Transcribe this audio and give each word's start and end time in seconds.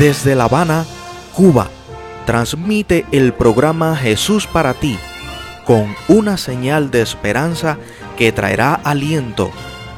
Desde 0.00 0.34
La 0.34 0.44
Habana, 0.44 0.86
Cuba, 1.34 1.68
transmite 2.24 3.04
el 3.12 3.34
programa 3.34 3.94
Jesús 3.94 4.46
para 4.46 4.72
ti, 4.72 4.98
con 5.66 5.94
una 6.08 6.38
señal 6.38 6.90
de 6.90 7.02
esperanza 7.02 7.76
que 8.16 8.32
traerá 8.32 8.72
aliento, 8.72 9.50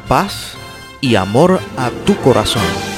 paz 0.08 0.54
y 1.00 1.14
amor 1.14 1.60
a 1.76 1.90
tu 2.04 2.16
corazón. 2.16 2.91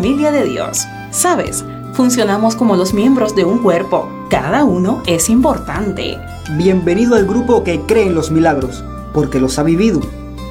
Familia 0.00 0.32
de 0.32 0.44
Dios. 0.44 0.86
Sabes, 1.10 1.62
funcionamos 1.92 2.56
como 2.56 2.74
los 2.74 2.94
miembros 2.94 3.36
de 3.36 3.44
un 3.44 3.58
cuerpo. 3.58 4.08
Cada 4.30 4.64
uno 4.64 5.02
es 5.04 5.28
importante. 5.28 6.16
Bienvenido 6.56 7.16
al 7.16 7.26
grupo 7.26 7.62
que 7.64 7.82
cree 7.82 8.06
en 8.06 8.14
los 8.14 8.30
milagros, 8.30 8.82
porque 9.12 9.38
los 9.38 9.58
ha 9.58 9.62
vivido. 9.62 10.00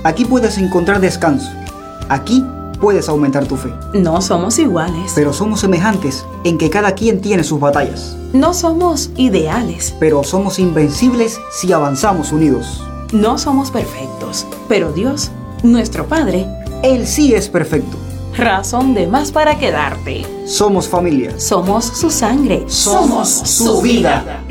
Aquí 0.04 0.26
puedes 0.26 0.60
encontrar 0.60 1.02
descanso. 1.02 1.50
Aquí 2.10 2.46
puedes 2.80 3.10
aumentar 3.10 3.48
tu 3.48 3.58
fe. 3.58 3.74
No 3.96 4.22
somos 4.22 4.60
iguales. 4.60 5.14
Pero 5.16 5.34
somos 5.34 5.62
semejantes 5.62 6.28
en 6.44 6.60
que 6.60 6.70
cada 6.70 6.92
quien 6.92 7.20
tiene 7.20 7.44
sus 7.44 7.60
batallas. 7.60 8.16
no 8.34 8.54
somos 8.54 9.10
ideales. 9.16 9.96
Pero 10.00 10.24
somos 10.24 10.60
invencibles 10.60 11.40
si 11.50 11.74
avanzamos 11.74 12.32
unidos. 12.32 12.84
No 13.14 13.40
somos 13.40 13.72
perfectos. 13.72 14.46
Pero 14.68 14.92
Dios, 14.92 15.32
nuestro 15.64 16.06
Padre, 16.06 16.46
Él 16.84 17.08
sí 17.08 17.34
es 17.34 17.50
perfecto. 17.50 17.98
Razón 18.40 18.94
de 18.94 19.08
más 19.08 19.32
para 19.32 19.60
quedarte. 19.60 20.26
Somos 20.46 20.88
familia. 20.88 21.40
Somos 21.40 21.86
su 21.86 22.10
sangre. 22.10 22.64
Somos 22.68 23.30
su 23.30 23.82
vida. 23.82 24.44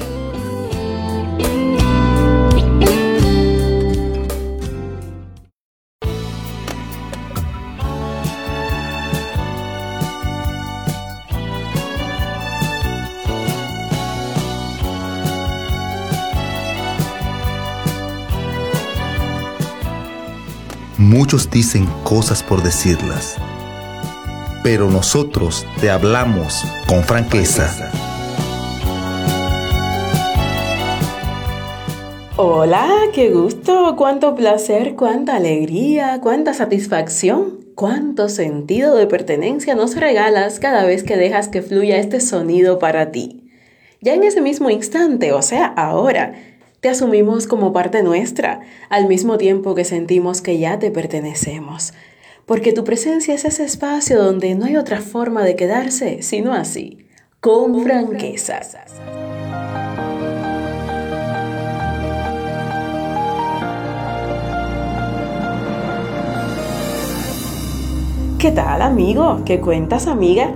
Muchos 20.99 21.49
dicen 21.51 21.87
cosas 22.05 22.43
por 22.43 22.63
decirlas, 22.63 23.37
pero 24.71 24.91
nosotros 24.91 25.67
te 25.81 25.89
hablamos 25.89 26.63
con 26.87 27.03
franqueza. 27.03 27.91
Hola, 32.37 32.87
qué 33.15 33.31
gusto, 33.31 33.95
cuánto 33.97 34.35
placer, 34.35 34.95
cuánta 34.95 35.37
alegría, 35.37 36.21
cuánta 36.23 36.53
satisfacción, 36.53 37.61
cuánto 37.75 38.29
sentido 38.29 38.95
de 38.95 39.07
pertenencia 39.07 39.75
nos 39.75 39.97
regalas 39.97 40.61
cada 40.61 40.85
vez 40.85 41.03
que 41.03 41.17
dejas 41.17 41.49
que 41.49 41.63
fluya 41.63 41.97
este 41.97 42.21
sonido 42.21 42.79
para 42.79 43.11
ti. 43.11 43.51
Ya 44.03 44.13
en 44.13 44.23
ese 44.23 44.43
mismo 44.43 44.69
instante, 44.69 45.33
o 45.33 45.41
sea, 45.41 45.65
ahora, 45.65 46.35
te 46.81 46.91
asumimos 46.91 47.47
como 47.47 47.73
parte 47.73 48.03
nuestra, 48.03 48.61
al 48.91 49.09
mismo 49.09 49.39
tiempo 49.39 49.75
que 49.75 49.87
sentimos 49.87 50.43
que 50.43 50.59
ya 50.59 50.79
te 50.79 50.91
pertenecemos. 50.91 51.95
Porque 52.49 52.73
tu 52.73 52.83
presencia 52.83 53.35
es 53.35 53.45
ese 53.45 53.63
espacio 53.63 54.25
donde 54.25 54.55
no 54.55 54.65
hay 54.65 54.79
otra 54.79 55.03
forma 55.03 55.45
de 55.45 55.55
quedarse 55.55 56.23
sino 56.23 56.55
así, 56.55 57.07
con 57.41 57.83
franqueza. 57.83 58.61
¿Qué 68.39 68.51
tal, 68.53 68.81
amigo? 68.81 69.43
¿Qué 69.45 69.61
cuentas, 69.61 70.07
amiga? 70.07 70.55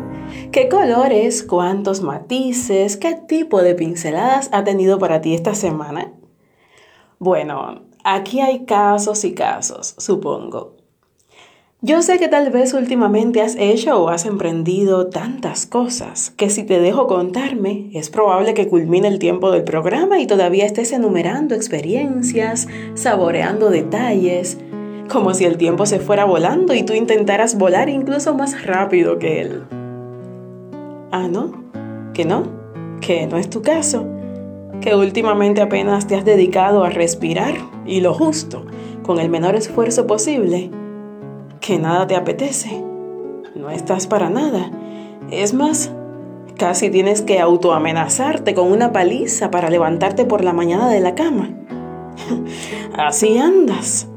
¿Qué 0.50 0.70
colores, 0.70 1.42
cuántos 1.42 2.00
matices, 2.00 2.97
qué 2.97 3.16
tipo 3.16 3.60
de 3.60 3.74
pinceladas 3.74 4.48
ha 4.53 4.64
tenido 4.64 4.98
para 4.98 5.20
ti 5.20 5.34
esta 5.34 5.54
semana? 5.54 6.10
Bueno, 7.19 7.82
aquí 8.03 8.41
hay 8.41 8.64
casos 8.64 9.26
y 9.26 9.34
casos, 9.34 9.94
supongo. 9.98 10.81
Yo 11.84 12.00
sé 12.00 12.20
que 12.20 12.28
tal 12.28 12.53
vez 12.53 12.75
últimamente 12.75 13.43
has 13.43 13.56
hecho 13.56 14.00
o 14.00 14.09
has 14.09 14.25
emprendido 14.25 15.09
tantas 15.09 15.66
cosas 15.66 16.31
que 16.31 16.48
si 16.48 16.62
te 16.62 16.78
dejo 16.78 17.09
contarme, 17.09 17.91
es 17.93 18.09
probable 18.09 18.54
que 18.54 18.69
culmine 18.69 19.09
el 19.09 19.19
tiempo 19.19 19.50
del 19.50 19.65
programa 19.65 20.21
y 20.21 20.28
todavía 20.28 20.65
estés 20.65 20.92
enumerando 20.92 21.56
experiencias, 21.56 22.69
saboreando 22.94 23.69
detalles, 23.69 24.59
como 25.10 25.34
si 25.34 25.44
el 25.44 25.56
tiempo 25.56 25.84
se 25.84 25.98
fuera 25.98 26.25
volando 26.25 26.72
y 26.72 26.84
tú 26.84 26.92
intentaras 26.92 27.59
volar 27.59 27.88
incluso 27.88 28.32
más 28.32 28.65
rápido 28.65 29.19
que 29.19 29.41
él. 29.41 29.65
Ah, 31.10 31.26
¿no? 31.28 31.65
¿Que 32.15 32.25
no? 32.25 32.44
¿Que 33.00 33.26
no 33.26 33.38
es 33.38 33.50
tu 33.50 33.60
caso? 33.60 34.06
¿Que 34.81 34.94
últimamente 34.94 35.60
apenas 35.60 36.06
te 36.06 36.15
has 36.15 36.25
dedicado 36.25 36.84
a 36.84 36.91
respirar 36.91 37.54
y 37.84 38.03
lo 38.03 38.15
justo, 38.15 38.66
con 39.03 39.19
el 39.19 39.28
menor 39.28 39.56
esfuerzo 39.56 40.06
posible? 40.06 40.71
¿Que 41.62 41.78
nada 41.78 42.09
te 42.09 42.17
apetece? 42.17 42.83
No 43.55 43.71
estás 43.71 44.09
para 44.09 44.28
nada. 44.28 44.69
Es 45.31 45.55
más, 45.55 45.93
casi 46.59 46.91
tienes 46.91 47.23
que 47.23 47.39
autoamenazarte 47.39 48.53
con 48.53 48.73
una 48.73 48.91
paliza 48.93 49.53
para 49.53 49.71
levantarte 49.71 50.25
por 50.25 50.43
la 50.43 50.53
mañana 50.53 50.89
de 50.89 50.99
la 50.99 51.15
cama. 51.15 51.51
Así 52.99 53.39
andas. 53.39 54.09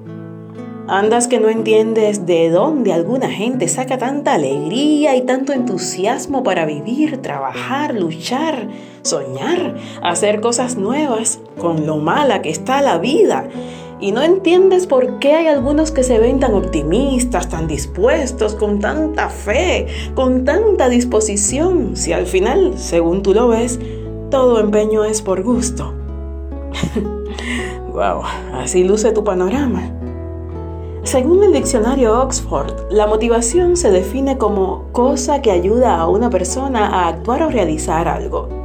Andas 0.87 1.27
que 1.27 1.39
no 1.39 1.49
entiendes 1.49 2.25
de 2.25 2.49
dónde 2.49 2.93
alguna 2.93 3.29
gente 3.29 3.67
saca 3.67 3.99
tanta 3.99 4.33
alegría 4.33 5.15
y 5.15 5.21
tanto 5.21 5.53
entusiasmo 5.53 6.41
para 6.41 6.65
vivir, 6.65 7.21
trabajar, 7.21 7.93
luchar, 7.93 8.69
soñar, 9.03 9.75
hacer 10.01 10.41
cosas 10.41 10.77
nuevas 10.77 11.39
con 11.59 11.85
lo 11.85 11.97
mala 11.97 12.41
que 12.41 12.49
está 12.49 12.81
la 12.81 12.97
vida. 12.97 13.47
Y 13.99 14.11
no 14.11 14.21
entiendes 14.21 14.87
por 14.87 15.19
qué 15.19 15.33
hay 15.33 15.47
algunos 15.47 15.91
que 15.91 16.03
se 16.03 16.19
ven 16.19 16.39
tan 16.39 16.53
optimistas, 16.53 17.47
tan 17.47 17.67
dispuestos, 17.67 18.55
con 18.55 18.79
tanta 18.79 19.29
fe, 19.29 19.87
con 20.15 20.43
tanta 20.43 20.89
disposición, 20.89 21.95
si 21.95 22.11
al 22.11 22.25
final, 22.25 22.77
según 22.77 23.23
tú 23.23 23.33
lo 23.33 23.47
ves, 23.47 23.79
todo 24.29 24.59
empeño 24.59 25.05
es 25.05 25.21
por 25.21 25.43
gusto. 25.43 25.93
wow, 27.93 28.21
así 28.53 28.83
luce 28.83 29.13
tu 29.13 29.23
panorama. 29.23 29.91
Según 31.03 31.43
el 31.43 31.53
diccionario 31.53 32.19
Oxford, 32.19 32.91
la 32.91 33.07
motivación 33.07 33.77
se 33.77 33.91
define 33.91 34.37
como 34.37 34.91
cosa 34.91 35.41
que 35.41 35.51
ayuda 35.51 35.97
a 35.97 36.09
una 36.09 36.29
persona 36.29 36.87
a 36.87 37.07
actuar 37.07 37.43
o 37.43 37.49
realizar 37.49 38.07
algo. 38.07 38.64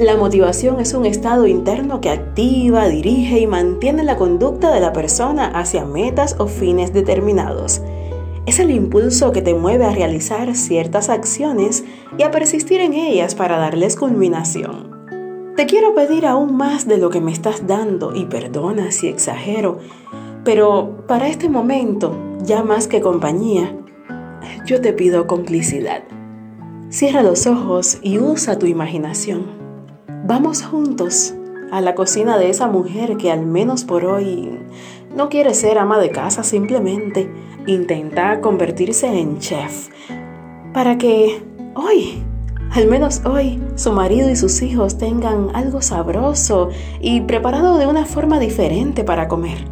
La 0.00 0.16
motivación 0.16 0.80
es 0.80 0.94
un 0.94 1.04
estado 1.04 1.46
interno 1.46 2.00
que 2.00 2.08
activa, 2.08 2.88
dirige 2.88 3.38
y 3.38 3.46
mantiene 3.46 4.02
la 4.02 4.16
conducta 4.16 4.72
de 4.72 4.80
la 4.80 4.94
persona 4.94 5.48
hacia 5.48 5.84
metas 5.84 6.36
o 6.38 6.46
fines 6.46 6.94
determinados. 6.94 7.82
Es 8.46 8.60
el 8.60 8.70
impulso 8.70 9.30
que 9.30 9.42
te 9.42 9.52
mueve 9.52 9.84
a 9.84 9.90
realizar 9.90 10.54
ciertas 10.56 11.10
acciones 11.10 11.84
y 12.16 12.22
a 12.22 12.30
persistir 12.30 12.80
en 12.80 12.94
ellas 12.94 13.34
para 13.34 13.58
darles 13.58 13.94
culminación. 13.94 15.52
Te 15.54 15.66
quiero 15.66 15.94
pedir 15.94 16.24
aún 16.24 16.56
más 16.56 16.88
de 16.88 16.96
lo 16.96 17.10
que 17.10 17.20
me 17.20 17.30
estás 17.30 17.66
dando 17.66 18.14
y 18.14 18.24
perdona 18.24 18.92
si 18.92 19.06
exagero, 19.06 19.80
pero 20.44 21.04
para 21.08 21.28
este 21.28 21.50
momento, 21.50 22.16
ya 22.42 22.62
más 22.62 22.88
que 22.88 23.02
compañía, 23.02 23.76
yo 24.64 24.80
te 24.80 24.94
pido 24.94 25.26
complicidad. 25.26 26.04
Cierra 26.88 27.22
los 27.22 27.46
ojos 27.46 27.98
y 28.00 28.18
usa 28.18 28.58
tu 28.58 28.64
imaginación. 28.64 29.59
Vamos 30.22 30.62
juntos 30.62 31.34
a 31.72 31.80
la 31.80 31.94
cocina 31.94 32.36
de 32.36 32.50
esa 32.50 32.66
mujer 32.66 33.16
que 33.16 33.30
al 33.30 33.46
menos 33.46 33.84
por 33.84 34.04
hoy 34.04 34.60
no 35.16 35.30
quiere 35.30 35.54
ser 35.54 35.78
ama 35.78 35.98
de 35.98 36.10
casa, 36.10 36.42
simplemente 36.42 37.30
intenta 37.66 38.40
convertirse 38.40 39.06
en 39.06 39.38
chef 39.38 39.88
para 40.74 40.98
que 40.98 41.42
hoy, 41.74 42.22
al 42.72 42.86
menos 42.86 43.22
hoy, 43.24 43.62
su 43.76 43.92
marido 43.92 44.30
y 44.30 44.36
sus 44.36 44.60
hijos 44.60 44.98
tengan 44.98 45.48
algo 45.54 45.80
sabroso 45.80 46.68
y 47.00 47.22
preparado 47.22 47.78
de 47.78 47.86
una 47.86 48.04
forma 48.04 48.38
diferente 48.38 49.04
para 49.04 49.26
comer. 49.26 49.64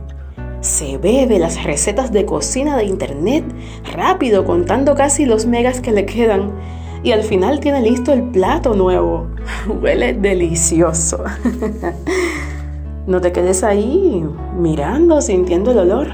Se 0.60 0.96
bebe 0.96 1.38
las 1.38 1.62
recetas 1.62 2.10
de 2.10 2.24
cocina 2.24 2.76
de 2.76 2.84
internet 2.84 3.44
rápido 3.92 4.44
contando 4.44 4.94
casi 4.94 5.26
los 5.26 5.46
megas 5.46 5.80
que 5.80 5.92
le 5.92 6.06
quedan 6.06 6.52
y 7.02 7.12
al 7.12 7.22
final 7.22 7.60
tiene 7.60 7.82
listo 7.82 8.12
el 8.12 8.22
plato 8.22 8.74
nuevo. 8.74 9.28
Huele 9.82 10.12
delicioso. 10.12 11.22
no 13.06 13.20
te 13.20 13.32
quedes 13.32 13.62
ahí 13.62 14.24
mirando, 14.56 15.20
sintiendo 15.20 15.70
el 15.70 15.78
olor. 15.78 16.08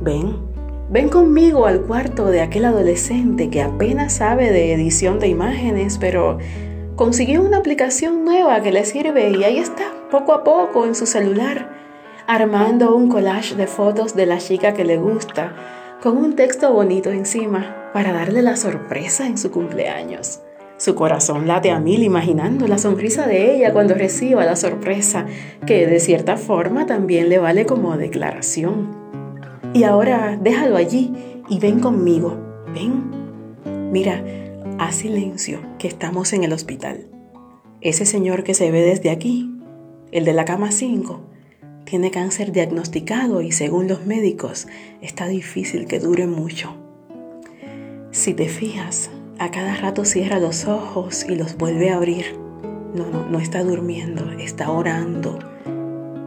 Ven, 0.00 0.36
ven 0.90 1.08
conmigo 1.08 1.66
al 1.66 1.82
cuarto 1.82 2.26
de 2.26 2.40
aquel 2.40 2.64
adolescente 2.64 3.50
que 3.50 3.62
apenas 3.62 4.14
sabe 4.14 4.50
de 4.50 4.72
edición 4.72 5.18
de 5.18 5.28
imágenes, 5.28 5.98
pero 5.98 6.38
consiguió 6.96 7.42
una 7.42 7.58
aplicación 7.58 8.24
nueva 8.24 8.60
que 8.62 8.72
le 8.72 8.84
sirve 8.84 9.30
y 9.30 9.44
ahí 9.44 9.58
está, 9.58 9.92
poco 10.10 10.32
a 10.32 10.44
poco 10.44 10.86
en 10.86 10.94
su 10.94 11.06
celular, 11.06 11.70
armando 12.26 12.94
un 12.94 13.08
collage 13.08 13.54
de 13.54 13.66
fotos 13.66 14.14
de 14.14 14.26
la 14.26 14.38
chica 14.38 14.74
que 14.74 14.84
le 14.84 14.96
gusta, 14.96 15.54
con 16.02 16.16
un 16.16 16.36
texto 16.36 16.72
bonito 16.72 17.10
encima 17.10 17.85
para 17.96 18.12
darle 18.12 18.42
la 18.42 18.58
sorpresa 18.58 19.26
en 19.26 19.38
su 19.38 19.50
cumpleaños. 19.50 20.40
Su 20.76 20.94
corazón 20.94 21.48
late 21.48 21.70
a 21.70 21.80
mil 21.80 22.02
imaginando 22.02 22.68
la 22.68 22.76
sonrisa 22.76 23.26
de 23.26 23.54
ella 23.54 23.72
cuando 23.72 23.94
reciba 23.94 24.44
la 24.44 24.54
sorpresa, 24.54 25.24
que 25.66 25.86
de 25.86 25.98
cierta 25.98 26.36
forma 26.36 26.84
también 26.84 27.30
le 27.30 27.38
vale 27.38 27.64
como 27.64 27.96
declaración. 27.96 28.94
Y 29.72 29.84
ahora 29.84 30.38
déjalo 30.38 30.76
allí 30.76 31.10
y 31.48 31.58
ven 31.58 31.80
conmigo, 31.80 32.36
ven. 32.74 33.90
Mira, 33.90 34.22
haz 34.78 34.96
silencio, 34.96 35.60
que 35.78 35.88
estamos 35.88 36.34
en 36.34 36.44
el 36.44 36.52
hospital. 36.52 37.08
Ese 37.80 38.04
señor 38.04 38.44
que 38.44 38.52
se 38.52 38.70
ve 38.70 38.82
desde 38.82 39.08
aquí, 39.08 39.50
el 40.12 40.26
de 40.26 40.34
la 40.34 40.44
cama 40.44 40.70
5, 40.70 41.18
tiene 41.86 42.10
cáncer 42.10 42.52
diagnosticado 42.52 43.40
y 43.40 43.52
según 43.52 43.88
los 43.88 44.04
médicos 44.04 44.66
está 45.00 45.28
difícil 45.28 45.86
que 45.86 45.98
dure 45.98 46.26
mucho. 46.26 46.85
Si 48.16 48.32
te 48.32 48.48
fijas, 48.48 49.10
a 49.38 49.50
cada 49.50 49.76
rato 49.76 50.06
cierra 50.06 50.40
los 50.40 50.66
ojos 50.66 51.26
y 51.28 51.34
los 51.34 51.58
vuelve 51.58 51.90
a 51.90 51.96
abrir. 51.96 52.24
No, 52.94 53.10
no, 53.10 53.26
no 53.26 53.38
está 53.38 53.62
durmiendo, 53.62 54.30
está 54.40 54.70
orando. 54.70 55.38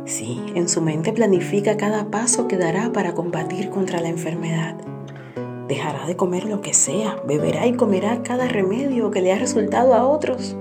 Sí, 0.05 0.39
en 0.53 0.69
su 0.69 0.81
mente 0.81 1.11
planifica 1.13 1.77
cada 1.77 2.11
paso 2.11 2.47
que 2.47 2.57
dará 2.57 2.93
para 2.93 3.15
combatir 3.15 3.71
contra 3.71 4.01
la 4.01 4.09
enfermedad. 4.09 4.75
Dejará 5.67 6.05
de 6.05 6.15
comer 6.15 6.45
lo 6.45 6.61
que 6.61 6.75
sea, 6.75 7.17
beberá 7.27 7.65
y 7.65 7.73
comerá 7.73 8.21
cada 8.21 8.47
remedio 8.47 9.09
que 9.09 9.23
le 9.23 9.33
ha 9.33 9.39
resultado 9.39 9.95
a 9.95 10.07
otros. 10.07 10.55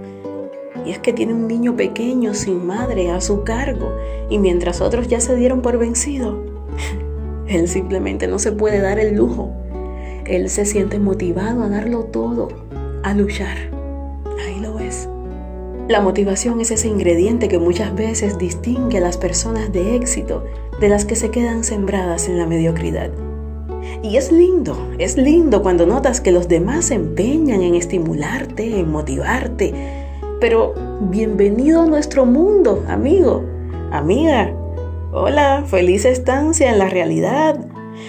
Y 0.86 0.92
es 0.92 0.98
que 0.98 1.12
tiene 1.12 1.34
un 1.34 1.46
niño 1.46 1.76
pequeño 1.76 2.32
sin 2.32 2.66
madre 2.66 3.10
a 3.10 3.20
su 3.20 3.44
cargo 3.44 3.92
y 4.30 4.38
mientras 4.38 4.80
otros 4.80 5.08
ya 5.08 5.20
se 5.20 5.36
dieron 5.36 5.60
por 5.60 5.76
vencido, 5.76 6.42
él 7.46 7.68
simplemente 7.68 8.26
no 8.28 8.38
se 8.38 8.50
puede 8.50 8.80
dar 8.80 8.98
el 8.98 9.14
lujo 9.14 9.57
él 10.28 10.50
se 10.50 10.64
siente 10.64 10.98
motivado 10.98 11.62
a 11.62 11.68
darlo 11.68 12.04
todo, 12.04 12.48
a 13.02 13.14
luchar. 13.14 13.56
Ahí 14.46 14.60
lo 14.60 14.74
ves. 14.74 15.08
La 15.88 16.02
motivación 16.02 16.60
es 16.60 16.70
ese 16.70 16.88
ingrediente 16.88 17.48
que 17.48 17.58
muchas 17.58 17.94
veces 17.94 18.36
distingue 18.36 18.98
a 18.98 19.00
las 19.00 19.16
personas 19.16 19.72
de 19.72 19.96
éxito 19.96 20.44
de 20.80 20.90
las 20.90 21.06
que 21.06 21.16
se 21.16 21.30
quedan 21.30 21.64
sembradas 21.64 22.28
en 22.28 22.38
la 22.38 22.46
mediocridad. 22.46 23.10
Y 24.02 24.16
es 24.16 24.30
lindo, 24.30 24.76
es 24.98 25.16
lindo 25.16 25.62
cuando 25.62 25.86
notas 25.86 26.20
que 26.20 26.30
los 26.30 26.46
demás 26.46 26.86
se 26.86 26.94
empeñan 26.94 27.62
en 27.62 27.74
estimularte, 27.74 28.78
en 28.78 28.90
motivarte. 28.90 29.72
Pero 30.40 30.74
bienvenido 31.00 31.82
a 31.82 31.86
nuestro 31.86 32.26
mundo, 32.26 32.84
amigo, 32.86 33.44
amiga. 33.90 34.52
Hola, 35.10 35.64
feliz 35.66 36.04
estancia 36.04 36.70
en 36.70 36.78
la 36.78 36.90
realidad. 36.90 37.67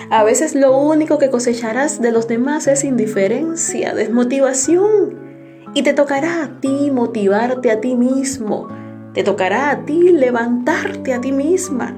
A 0.09 0.24
veces 0.24 0.56
lo 0.56 0.77
único 0.77 1.18
que 1.18 1.30
cosecharás 1.30 2.01
de 2.01 2.12
los 2.12 2.27
demás 2.27 2.68
es 2.68 2.83
indiferencia, 2.83 3.94
desmotivación. 3.94 5.30
Y 5.74 5.83
te 5.83 5.94
tocará 5.94 6.44
a 6.44 6.59
ti 6.59 6.89
motivarte 6.91 7.71
a 7.71 7.80
ti 7.80 7.95
mismo. 7.95 8.68
Te 9.13 9.24
tocará 9.24 9.71
a 9.71 9.86
ti 9.86 10.12
levantarte 10.12 11.13
a 11.13 11.21
ti 11.21 11.31
misma. 11.31 11.95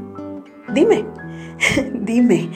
Dime, 0.73 1.05
dime, 1.93 2.49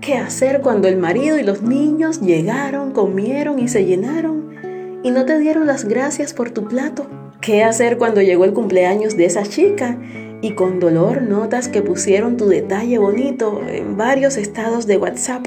¿qué 0.00 0.16
hacer 0.16 0.60
cuando 0.60 0.88
el 0.88 0.96
marido 0.96 1.38
y 1.38 1.42
los 1.42 1.62
niños 1.62 2.20
llegaron, 2.20 2.92
comieron 2.92 3.58
y 3.58 3.68
se 3.68 3.84
llenaron 3.84 4.54
y 5.02 5.10
no 5.10 5.24
te 5.24 5.38
dieron 5.38 5.66
las 5.66 5.84
gracias 5.84 6.34
por 6.34 6.50
tu 6.50 6.64
plato? 6.64 7.06
¿Qué 7.40 7.62
hacer 7.62 7.98
cuando 7.98 8.22
llegó 8.22 8.44
el 8.44 8.54
cumpleaños 8.54 9.16
de 9.16 9.26
esa 9.26 9.42
chica 9.42 9.98
y 10.44 10.50
con 10.50 10.78
dolor 10.78 11.22
notas 11.22 11.68
que 11.68 11.80
pusieron 11.80 12.36
tu 12.36 12.48
detalle 12.48 12.98
bonito 12.98 13.62
en 13.66 13.96
varios 13.96 14.36
estados 14.36 14.86
de 14.86 14.98
WhatsApp 14.98 15.46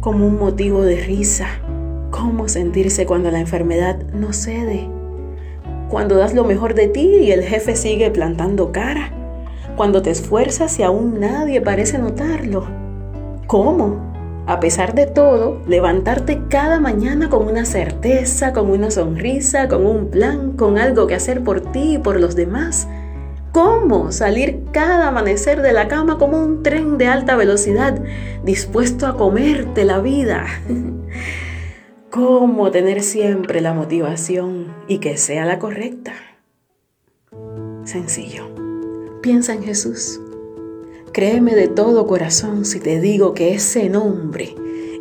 como 0.00 0.26
un 0.26 0.38
motivo 0.38 0.80
de 0.80 0.96
risa. 0.96 1.48
¿Cómo 2.10 2.48
sentirse 2.48 3.04
cuando 3.04 3.30
la 3.30 3.40
enfermedad 3.40 3.98
no 4.14 4.32
cede? 4.32 4.88
Cuando 5.90 6.16
das 6.16 6.32
lo 6.32 6.44
mejor 6.44 6.72
de 6.72 6.88
ti 6.88 7.16
y 7.24 7.30
el 7.30 7.42
jefe 7.42 7.76
sigue 7.76 8.10
plantando 8.10 8.72
cara. 8.72 9.12
Cuando 9.76 10.00
te 10.00 10.12
esfuerzas 10.12 10.78
y 10.78 10.82
aún 10.82 11.20
nadie 11.20 11.60
parece 11.60 11.98
notarlo. 11.98 12.64
¿Cómo? 13.46 13.98
A 14.46 14.60
pesar 14.60 14.94
de 14.94 15.04
todo, 15.04 15.60
levantarte 15.68 16.40
cada 16.48 16.80
mañana 16.80 17.28
con 17.28 17.46
una 17.46 17.66
certeza, 17.66 18.54
con 18.54 18.70
una 18.70 18.90
sonrisa, 18.90 19.68
con 19.68 19.84
un 19.84 20.08
plan, 20.08 20.52
con 20.52 20.78
algo 20.78 21.06
que 21.06 21.16
hacer 21.16 21.44
por 21.44 21.60
ti 21.60 21.96
y 21.96 21.98
por 21.98 22.18
los 22.18 22.34
demás 22.34 22.88
cómo 23.58 24.12
salir 24.12 24.60
cada 24.70 25.08
amanecer 25.08 25.62
de 25.62 25.72
la 25.72 25.88
cama 25.88 26.16
como 26.16 26.40
un 26.40 26.62
tren 26.62 26.96
de 26.96 27.08
alta 27.08 27.34
velocidad, 27.34 28.00
dispuesto 28.44 29.08
a 29.08 29.16
comerte 29.16 29.84
la 29.84 29.98
vida. 29.98 30.46
cómo 32.10 32.70
tener 32.70 33.02
siempre 33.02 33.60
la 33.60 33.74
motivación 33.74 34.68
y 34.86 34.98
que 34.98 35.16
sea 35.16 35.44
la 35.44 35.58
correcta. 35.58 36.12
Sencillo. 37.82 38.48
Piensa 39.22 39.54
en 39.54 39.64
Jesús. 39.64 40.20
Créeme 41.12 41.56
de 41.56 41.66
todo 41.66 42.06
corazón 42.06 42.64
si 42.64 42.78
te 42.78 43.00
digo 43.00 43.34
que 43.34 43.54
ese 43.54 43.88
nombre 43.88 44.54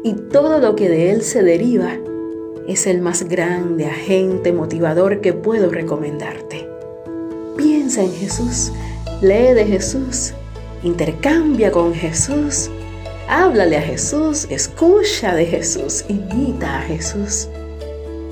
y 0.03 0.13
todo 0.13 0.57
lo 0.57 0.75
que 0.75 0.89
de 0.89 1.11
él 1.11 1.21
se 1.21 1.43
deriva 1.43 1.91
es 2.67 2.87
el 2.87 3.01
más 3.01 3.29
grande 3.29 3.85
agente 3.85 4.51
motivador 4.51 5.21
que 5.21 5.33
puedo 5.33 5.69
recomendarte. 5.69 6.66
Piensa 7.87 8.03
en 8.03 8.19
Jesús, 8.19 8.73
lee 9.21 9.53
de 9.53 9.63
Jesús, 9.65 10.33
intercambia 10.83 11.71
con 11.71 11.93
Jesús, 11.93 12.69
háblale 13.29 13.77
a 13.77 13.81
Jesús, 13.81 14.45
escucha 14.49 15.33
de 15.33 15.45
Jesús, 15.45 16.03
imita 16.09 16.79
a 16.79 16.81
Jesús. 16.81 17.47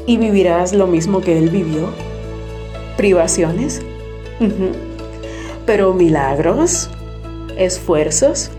Y 0.05 0.17
vivirás 0.17 0.73
lo 0.73 0.87
mismo 0.87 1.21
que 1.21 1.37
Él 1.37 1.51
vivió. 1.51 1.87
Privaciones, 2.97 3.81
pero 5.65 5.93
milagros, 5.93 6.89
esfuerzos, 7.57 8.51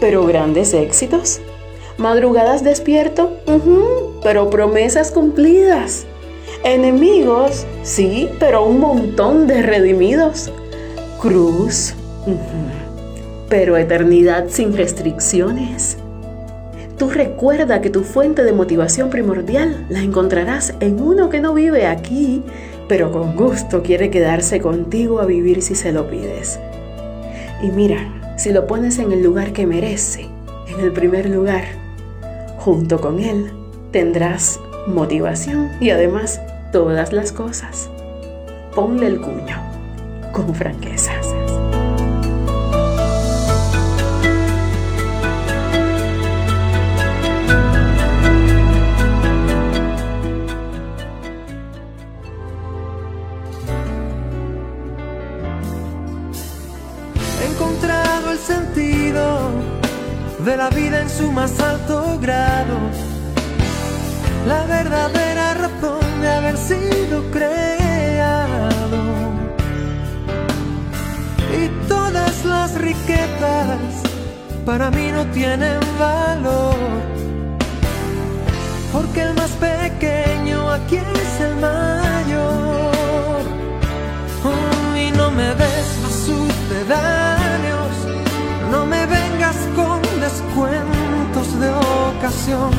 pero 0.00 0.24
grandes 0.24 0.72
éxitos. 0.72 1.40
Madrugadas 1.98 2.64
despierto, 2.64 3.36
pero 4.22 4.48
promesas 4.48 5.10
cumplidas. 5.10 6.06
Enemigos, 6.64 7.66
sí, 7.82 8.30
pero 8.40 8.64
un 8.64 8.80
montón 8.80 9.46
de 9.46 9.60
redimidos. 9.60 10.50
Cruz, 11.20 11.94
pero 13.50 13.76
eternidad 13.76 14.46
sin 14.48 14.74
restricciones. 14.74 15.98
Tú 16.96 17.10
recuerda 17.10 17.82
que 17.82 17.90
tu 17.90 18.02
fuente 18.02 18.44
de 18.44 18.54
motivación 18.54 19.10
primordial 19.10 19.84
la 19.90 20.00
encontrarás 20.00 20.72
en 20.80 21.02
uno 21.02 21.28
que 21.28 21.40
no 21.40 21.52
vive 21.52 21.86
aquí, 21.86 22.42
pero 22.88 23.12
con 23.12 23.36
gusto 23.36 23.82
quiere 23.82 24.08
quedarse 24.08 24.58
contigo 24.58 25.20
a 25.20 25.26
vivir 25.26 25.60
si 25.60 25.74
se 25.74 25.92
lo 25.92 26.08
pides. 26.08 26.58
Y 27.62 27.66
mira, 27.72 28.34
si 28.38 28.52
lo 28.52 28.66
pones 28.66 28.98
en 28.98 29.12
el 29.12 29.22
lugar 29.22 29.52
que 29.52 29.66
merece, 29.66 30.28
en 30.66 30.80
el 30.80 30.92
primer 30.92 31.28
lugar, 31.28 31.64
junto 32.56 33.02
con 33.02 33.20
él, 33.20 33.52
tendrás 33.90 34.58
motivación 34.86 35.70
y 35.80 35.90
además 35.90 36.40
todas 36.74 37.12
las 37.12 37.30
cosas. 37.30 37.88
Ponle 38.74 39.06
el 39.06 39.20
cuño 39.20 39.62
con 40.32 40.52
franqueza. 40.52 41.12
encontrado 57.48 58.32
el 58.32 58.38
sentido 58.38 59.52
de 60.44 60.56
la 60.56 60.70
vida 60.70 61.02
en 61.02 61.08
su 61.08 61.30
más 61.30 61.60
alto 61.60 62.18
grado. 62.20 62.78
La 64.48 64.66
verdadera 64.66 65.53
haber 66.34 66.56
sido 66.56 67.22
creado. 67.30 69.00
Y 71.60 71.88
todas 71.88 72.44
las 72.44 72.74
riquezas 72.74 73.78
para 74.66 74.90
mí 74.90 75.10
no 75.12 75.24
tienen 75.26 75.78
valor. 75.98 76.76
Porque 78.92 79.22
el 79.22 79.34
más 79.34 79.50
pequeño 79.50 80.70
aquí 80.70 80.96
es 80.96 81.40
el 81.40 81.56
mayor. 81.56 83.42
Oh, 84.44 84.96
y 84.96 85.10
no 85.12 85.30
me 85.30 85.48
des 85.54 85.86
los 86.02 86.12
sucedáneos, 86.28 87.94
no 88.70 88.84
me 88.86 89.06
vengas 89.06 89.56
con 89.74 90.00
descuentos 90.20 91.60
de 91.60 91.70
ocasión, 91.70 92.70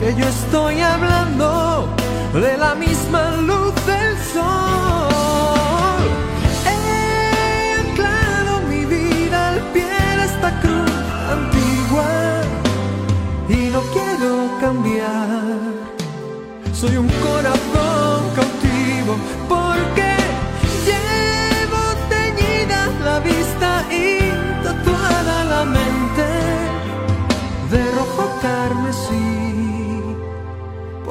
que 0.00 0.14
yo 0.14 0.26
estoy 0.26 0.80
hablando 0.80 1.88
de 2.34 2.56
la 2.56 2.74
misma 2.74 3.36
luz 3.36 3.74
del 3.86 4.16
sol. 4.34 6.00
He 6.66 7.74
anclado 7.80 8.60
mi 8.68 8.84
vida 8.84 9.48
al 9.48 9.60
pie 9.72 9.84
de 10.18 10.24
esta 10.24 10.60
cruz 10.60 10.90
antigua 11.36 12.42
y 13.48 13.70
no 13.74 13.80
quiero 13.94 14.30
cambiar. 14.60 15.86
Soy 16.72 16.96
un 16.96 17.08
corazón 17.08 17.55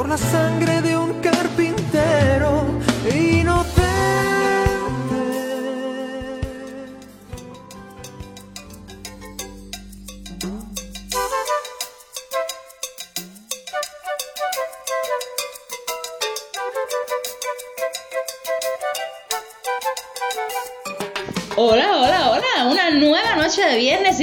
por 0.05 0.09
la 0.11 0.17
sangre 0.17 0.83
de 0.83 0.95
un 0.95 1.13
carpintero 1.19 2.65
inocente. 3.11 3.85
Hola, 3.85 3.94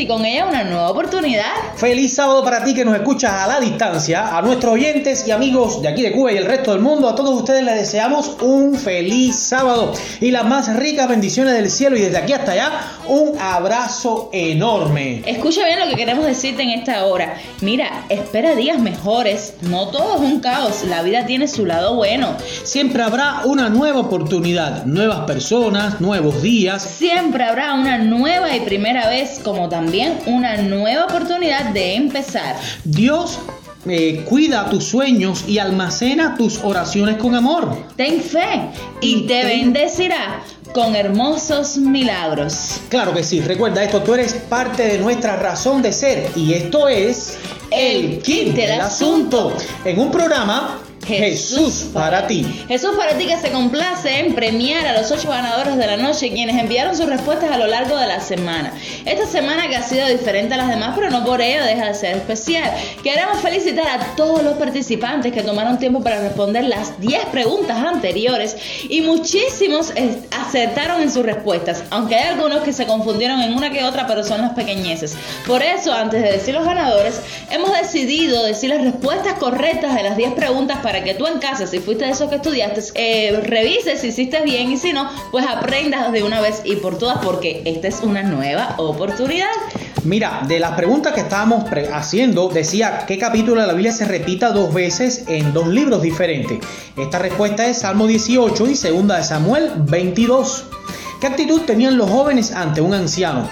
y 0.03 0.07
con 0.07 0.25
ella 0.25 0.47
una 0.47 0.65
nueva 0.65 0.91
oportunidad. 0.91 1.53
Feliz 1.77 2.15
sábado 2.15 2.43
para 2.43 2.65
ti 2.65 2.75
que 2.75 2.85
nos 2.85 2.97
escuchas 2.97 3.33
a 3.33 3.47
la 3.47 3.61
distancia, 3.61 4.37
a 4.37 4.43
nuestros 4.43 4.75
oyentes 4.75 5.25
y 5.29 5.31
amigos 5.31 5.81
de 5.81 5.89
aquí 5.89 6.03
de 6.03 6.11
Cuba 6.11 6.33
y 6.33 6.37
el 6.37 6.45
resto 6.45 6.73
del 6.73 6.81
mundo. 6.81 7.09
A 7.09 7.15
todos 7.15 7.39
ustedes 7.39 7.63
les 7.63 7.77
deseamos 7.77 8.37
un 8.41 8.75
feliz 8.75 9.37
sábado 9.37 9.93
y 10.21 10.33
las 10.33 10.45
más 10.45 10.75
ricas 10.75 11.09
bendiciones 11.09 11.55
del 11.55 11.71
cielo. 11.71 11.97
Y 11.97 12.01
desde 12.01 12.19
aquí 12.19 12.33
hasta 12.33 12.53
allá, 12.53 12.73
un 13.07 13.39
abrazo 13.41 14.29
enorme. 14.33 15.23
Escucha 15.25 15.65
bien 15.65 15.79
lo 15.79 15.87
que 15.87 15.95
queremos 15.95 16.27
decirte 16.27 16.63
en 16.63 16.71
esta 16.71 17.07
hora. 17.07 17.37
Mira, 17.61 18.05
espera 18.09 18.57
días 18.57 18.81
mejores. 18.81 19.55
No 19.61 19.89
todo 19.89 20.17
es 20.17 20.21
un 20.21 20.41
caos. 20.41 20.83
La 20.85 21.03
vida 21.03 21.27
tiene 21.27 21.47
su 21.47 21.65
lado 21.65 21.95
bueno. 21.95 22.37
Siempre 22.65 23.05
habrá 23.05 23.43
una 23.45 23.69
nueva 23.69 24.01
oportunidad, 24.01 24.85
nuevas 24.85 25.21
personas, 25.27 26.01
nuevos 26.01 26.43
días. 26.43 26.83
Siempre 26.83 27.45
habrá 27.45 27.75
una 27.75 27.99
nueva 27.99 28.57
y 28.57 28.61
primera 28.63 29.09
vez, 29.09 29.41
como 29.45 29.69
también 29.69 29.92
una 30.27 30.57
nueva 30.57 31.05
oportunidad 31.05 31.67
de 31.67 31.97
empezar. 31.97 32.57
Dios 32.85 33.39
eh, 33.87 34.25
cuida 34.27 34.71
tus 34.71 34.85
sueños 34.85 35.45
y 35.47 35.59
almacena 35.59 36.37
tus 36.37 36.59
oraciones 36.63 37.17
con 37.17 37.35
amor. 37.35 37.77
Ten 37.97 38.23
fe 38.23 38.71
y 39.03 39.27
te 39.27 39.45
bendecirá 39.45 40.43
con 40.73 40.97
hermosos 40.97 41.77
milagros. 41.77 42.81
Claro 42.89 43.13
que 43.13 43.23
sí, 43.23 43.41
recuerda 43.41 43.85
esto, 43.85 44.03
tú 44.03 44.15
eres 44.15 44.33
parte 44.33 44.85
de 44.85 44.99
nuestra 44.99 45.37
razón 45.37 45.83
de 45.83 45.93
ser 45.93 46.31
y 46.37 46.55
esto 46.55 46.89
es 46.89 47.37
El 47.71 48.23
kit 48.23 48.55
del 48.55 48.81
asunto. 48.81 49.55
En 49.85 49.99
un 49.99 50.11
programa 50.11 50.79
Jesús 51.07 51.87
para 51.93 52.27
ti. 52.27 52.45
Jesús 52.69 52.93
para 52.97 53.19
ti 53.19 53.27
que 53.27 53.37
se 53.37 53.51
complace 53.51 54.21
en 54.21 54.35
premiar 54.35 54.87
a 54.87 55.01
los 55.01 55.11
ocho 55.11 55.29
ganadores 55.29 55.77
de 55.77 55.87
la 55.87 55.97
noche 55.97 56.31
quienes 56.31 56.59
enviaron 56.59 56.97
sus 56.97 57.07
respuestas 57.07 57.51
a 57.51 57.59
lo 57.59 57.67
largo 57.67 57.97
de 57.97 58.07
la 58.07 58.21
semana. 58.21 58.73
Esta 59.05 59.27
semana 59.27 59.69
que 59.69 59.77
ha 59.77 59.83
sido 59.83 60.07
diferente 60.09 60.55
a 60.55 60.59
las 60.59 60.69
demás, 60.69 60.93
pero 60.95 61.11
no 61.11 61.25
por 61.25 61.41
ello 61.41 61.65
deja 61.65 61.87
de 61.87 61.95
ser 61.95 62.17
especial. 62.17 62.71
Queremos 63.03 63.41
felicitar 63.41 63.87
a 63.89 64.15
todos 64.17 64.45
los 64.45 64.55
participantes 64.55 65.33
que 65.33 65.43
tomaron 65.43 65.79
tiempo 65.79 66.03
para 66.03 66.21
responder 66.21 66.65
las 66.65 67.01
10 67.01 67.27
preguntas 67.27 67.79
anteriores 67.79 68.57
y 68.89 69.01
muchísimos 69.01 69.93
acertaron 70.31 71.03
en 71.03 71.11
sus 71.11 71.25
respuestas, 71.25 71.83
aunque 71.91 72.15
hay 72.15 72.29
algunos 72.29 72.61
que 72.61 72.73
se 72.73 72.87
confundieron 72.87 73.41
en 73.43 73.55
una 73.55 73.71
que 73.71 73.83
otra, 73.85 74.07
pero 74.07 74.23
son 74.23 74.41
las 74.41 74.53
pequeñeces. 74.53 75.17
Por 75.47 75.63
eso, 75.63 75.93
antes 75.93 76.23
de 76.23 76.33
decir 76.33 76.55
los 76.55 76.65
ganadores, 76.65 77.21
hemos 77.51 77.73
decidido 77.73 78.45
decir 78.45 78.71
las 78.71 78.83
respuestas 78.83 79.35
correctas 79.35 79.95
de 79.95 80.05
las 80.05 80.17
10 80.17 80.33
preguntas 80.35 80.79
para 80.79 80.92
que 81.01 81.15
tú 81.15 81.27
en 81.27 81.39
casa, 81.39 81.67
si 81.67 81.79
fuiste 81.79 82.05
de 82.05 82.11
esos 82.11 82.29
que 82.29 82.37
estudiaste, 82.37 82.83
eh, 82.95 83.41
revises 83.43 84.01
si 84.01 84.09
hiciste 84.09 84.43
bien 84.43 84.71
y 84.71 84.77
si 84.77 84.93
no, 84.93 85.09
pues 85.31 85.47
aprendas 85.47 86.13
de 86.13 86.23
una 86.23 86.41
vez 86.41 86.63
y 86.65 86.77
por 86.77 86.99
todas 86.99 87.19
porque 87.25 87.63
esta 87.65 87.89
es 87.89 88.01
una 88.03 88.23
nueva 88.23 88.75
oportunidad. 88.77 89.49
Mira, 90.05 90.43
de 90.49 90.59
las 90.59 90.73
preguntas 90.73 91.13
que 91.13 91.21
estábamos 91.21 91.65
haciendo, 91.93 92.49
decía 92.49 93.05
qué 93.07 93.19
capítulo 93.19 93.61
de 93.61 93.69
la 93.69 93.73
Biblia 93.73 93.93
se 93.93 94.05
repita 94.05 94.51
dos 94.51 94.75
veces 94.75 95.25
en 95.29 95.53
dos 95.53 95.69
libros 95.69 96.03
diferentes. 96.03 96.59
Esta 96.97 97.19
respuesta 97.19 97.67
es 97.67 97.79
Salmo 97.79 98.07
18 98.07 98.69
y 98.69 98.75
segunda 98.75 99.17
de 99.17 99.25
Samuel 99.25 99.71
22. 99.77 100.65
¿Qué 101.21 101.29
actitud 101.29 101.61
tenían 101.63 101.97
los 101.97 102.11
jóvenes 102.11 102.51
ante 102.51 102.81
un 102.81 102.95
anciano? 102.95 103.49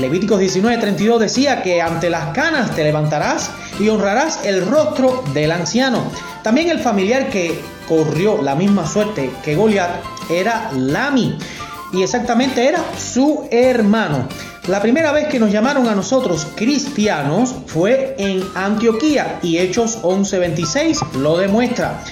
Levíticos 0.00 0.40
19:32 0.40 1.18
decía 1.18 1.62
que 1.62 1.82
ante 1.82 2.08
las 2.08 2.32
canas 2.32 2.74
te 2.74 2.82
levantarás 2.82 3.50
y 3.78 3.88
honrarás 3.88 4.44
el 4.44 4.66
rostro 4.66 5.22
del 5.34 5.52
anciano. 5.52 6.02
También 6.42 6.70
el 6.70 6.80
familiar 6.80 7.28
que 7.28 7.60
corrió 7.88 8.40
la 8.40 8.54
misma 8.54 8.86
suerte 8.86 9.30
que 9.44 9.54
Goliat 9.54 9.90
era 10.30 10.70
Lami 10.72 11.36
y 11.92 12.02
exactamente 12.02 12.66
era 12.66 12.82
su 12.98 13.46
hermano. 13.50 14.26
La 14.68 14.80
primera 14.80 15.12
vez 15.12 15.26
que 15.28 15.40
nos 15.40 15.50
llamaron 15.50 15.88
a 15.88 15.94
nosotros 15.94 16.46
cristianos 16.54 17.54
fue 17.66 18.14
en 18.18 18.42
Antioquía 18.54 19.38
y 19.42 19.58
Hechos 19.58 19.98
11:26 20.02 21.14
lo 21.14 21.36
demuestra. 21.36 22.02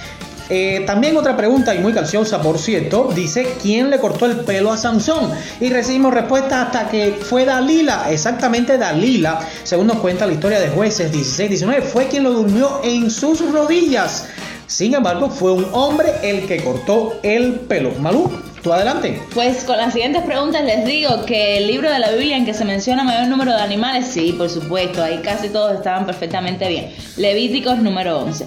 Eh, 0.51 0.85
también 0.87 1.17
otra 1.17 1.37
pregunta 1.37 1.75
y 1.75 1.79
muy 1.79 1.93
calciosa, 1.93 2.41
por 2.41 2.59
cierto, 2.59 3.11
dice 3.15 3.55
quién 3.61 3.91
le 3.91 3.99
cortó 3.99 4.27
el 4.27 4.41
pelo 4.41 4.73
a 4.73 4.77
Sansón 4.77 5.31
y 5.61 5.69
recibimos 5.69 6.15
respuesta 6.15 6.63
hasta 6.63 6.89
que 6.89 7.19
fue 7.21 7.45
Dalila, 7.45 8.11
exactamente 8.11 8.79
Dalila, 8.79 9.41
según 9.65 9.89
nos 9.89 9.99
cuenta 9.99 10.27
la 10.27 10.33
historia 10.33 10.59
de 10.59 10.69
jueces 10.69 11.13
16-19, 11.13 11.83
fue 11.83 12.09
quien 12.09 12.25
lo 12.25 12.33
durmió 12.33 12.81
en 12.83 13.11
sus 13.11 13.41
rodillas. 13.53 14.27
Sin 14.67 14.95
embargo, 14.95 15.31
fue 15.31 15.53
un 15.53 15.67
hombre 15.73 16.13
el 16.23 16.47
que 16.47 16.63
cortó 16.63 17.19
el 17.23 17.55
pelo. 17.55 17.91
Malú, 18.01 18.31
tú 18.63 18.71
adelante. 18.71 19.21
Pues 19.33 19.65
con 19.65 19.79
las 19.79 19.95
siguientes 19.95 20.23
preguntas 20.25 20.63
les 20.63 20.85
digo 20.85 21.25
que 21.25 21.57
el 21.57 21.67
libro 21.67 21.91
de 21.91 21.99
la 21.99 22.11
Biblia 22.11 22.37
en 22.37 22.45
que 22.45 22.53
se 22.53 22.67
menciona 22.67 23.03
mayor 23.03 23.29
número 23.29 23.53
de 23.53 23.63
animales, 23.63 24.07
sí, 24.07 24.35
por 24.37 24.51
supuesto, 24.51 25.03
ahí 25.03 25.21
casi 25.23 25.49
todos 25.49 25.75
estaban 25.75 26.05
perfectamente 26.05 26.69
bien. 26.69 26.93
Levíticos 27.17 27.79
número 27.79 28.19
11. 28.19 28.47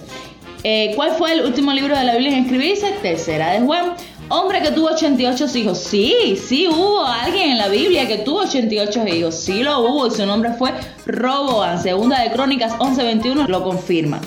Eh, 0.64 0.92
¿Cuál 0.96 1.12
fue 1.12 1.34
el 1.34 1.42
último 1.46 1.74
libro 1.74 1.98
de 1.98 2.04
la 2.04 2.14
Biblia 2.14 2.38
en 2.38 2.44
escribirse? 2.44 2.92
Tercera 3.02 3.52
de 3.52 3.62
Juan. 3.62 3.94
Hombre 4.30 4.62
que 4.62 4.72
tuvo 4.72 4.88
88 4.88 5.48
hijos. 5.58 5.78
Sí, 5.80 6.40
sí 6.48 6.68
hubo 6.68 7.04
alguien 7.04 7.52
en 7.52 7.58
la 7.58 7.68
Biblia 7.68 8.08
que 8.08 8.20
tuvo 8.20 8.40
88 8.42 9.06
hijos. 9.08 9.36
Sí 9.36 9.64
lo 9.64 9.80
hubo 9.82 10.08
y 10.08 10.12
su 10.12 10.26
nombre 10.26 10.52
fue 10.54 10.72
Roboam. 11.06 11.82
Segunda 11.82 12.22
de 12.22 12.32
Crónicas 12.32 12.74
11:21 12.80 13.48
lo 13.48 13.64
confirma. 13.64 14.22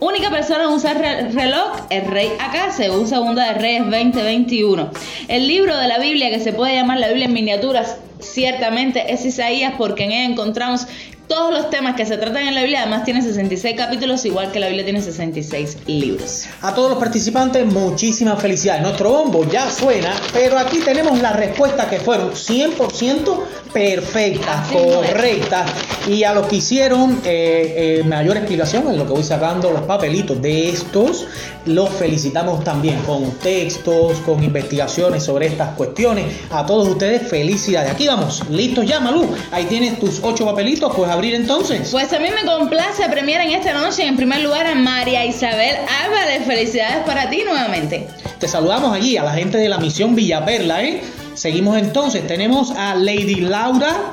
Única 0.00 0.30
persona 0.30 0.64
en 0.64 0.70
usar 0.70 0.96
re- 0.98 1.30
reloj, 1.32 1.72
el 1.90 2.04
rey 2.06 2.30
acá, 2.38 2.70
según 2.70 3.08
Segunda 3.08 3.52
de 3.52 3.54
Reyes 3.58 3.84
20:21. 3.86 4.90
El 5.26 5.48
libro 5.48 5.76
de 5.76 5.88
la 5.88 5.98
Biblia 5.98 6.30
que 6.30 6.38
se 6.38 6.52
puede 6.52 6.74
llamar 6.76 6.98
la 7.00 7.08
Biblia 7.08 7.24
en 7.26 7.32
miniaturas, 7.32 7.96
ciertamente 8.20 9.12
es 9.12 9.24
Isaías 9.24 9.72
porque 9.76 10.04
en 10.04 10.12
él 10.12 10.30
encontramos 10.32 10.86
todos 11.28 11.52
los 11.52 11.70
temas 11.70 11.94
que 11.94 12.06
se 12.06 12.16
tratan 12.16 12.48
en 12.48 12.54
la 12.54 12.62
Biblia. 12.62 12.82
Además 12.82 13.04
tiene 13.04 13.22
66 13.22 13.76
capítulos, 13.76 14.24
igual 14.24 14.50
que 14.50 14.58
la 14.60 14.66
Biblia 14.66 14.84
tiene 14.84 15.00
66 15.02 15.78
libros. 15.86 16.46
A 16.62 16.74
todos 16.74 16.90
los 16.90 16.98
participantes, 16.98 17.66
muchísimas 17.66 18.40
felicidades. 18.40 18.82
Nuestro 18.82 19.10
bombo 19.10 19.44
ya 19.48 19.70
suena, 19.70 20.14
pero 20.32 20.58
aquí 20.58 20.78
tenemos 20.78 21.20
las 21.20 21.36
respuestas 21.36 21.86
que 21.86 21.98
fueron 22.00 22.32
100% 22.32 23.40
perfectas, 23.72 24.60
Así 24.66 24.74
no 24.74 25.02
es. 25.02 25.10
correctas. 25.10 25.70
Y 26.08 26.24
a 26.24 26.32
los 26.32 26.46
que 26.46 26.56
hicieron 26.56 27.20
eh, 27.24 28.00
eh, 28.00 28.04
mayor 28.04 28.36
explicación 28.38 28.88
en 28.88 28.96
lo 28.96 29.06
que 29.06 29.12
voy 29.12 29.22
sacando 29.22 29.70
los 29.70 29.82
papelitos 29.82 30.40
de 30.40 30.70
estos, 30.70 31.26
los 31.66 31.90
felicitamos 31.90 32.64
también 32.64 32.98
con 33.02 33.30
textos, 33.32 34.18
con 34.20 34.42
investigaciones 34.42 35.22
sobre 35.22 35.46
estas 35.48 35.74
cuestiones. 35.76 36.24
A 36.50 36.64
todos 36.64 36.88
ustedes, 36.88 37.28
felicidades. 37.28 37.90
Aquí 37.92 38.06
vamos, 38.06 38.42
listos 38.48 38.86
ya, 38.86 39.00
Malú. 39.00 39.28
Ahí 39.52 39.66
tienes 39.66 39.98
tus 40.00 40.20
ocho 40.22 40.46
papelitos, 40.46 40.90
pues 40.96 41.10
abrir 41.18 41.34
entonces. 41.34 41.88
Pues 41.90 42.12
a 42.12 42.20
mí 42.20 42.28
me 42.30 42.48
complace 42.48 43.08
premiar 43.08 43.40
en 43.40 43.50
esta 43.50 43.72
noche 43.72 44.06
en 44.06 44.16
primer 44.16 44.40
lugar 44.40 44.66
a 44.66 44.74
María 44.76 45.24
Isabel 45.24 45.76
Álvarez. 46.04 46.46
Felicidades 46.46 47.04
para 47.04 47.28
ti 47.28 47.42
nuevamente. 47.44 48.06
Te 48.38 48.46
saludamos 48.46 48.94
allí 48.94 49.16
a 49.16 49.24
la 49.24 49.32
gente 49.32 49.58
de 49.58 49.68
la 49.68 49.78
misión 49.78 50.14
Villaperla, 50.14 50.84
¿eh? 50.84 51.02
Seguimos 51.34 51.76
entonces, 51.76 52.24
tenemos 52.26 52.70
a 52.70 52.94
Lady 52.94 53.40
Laura 53.40 54.12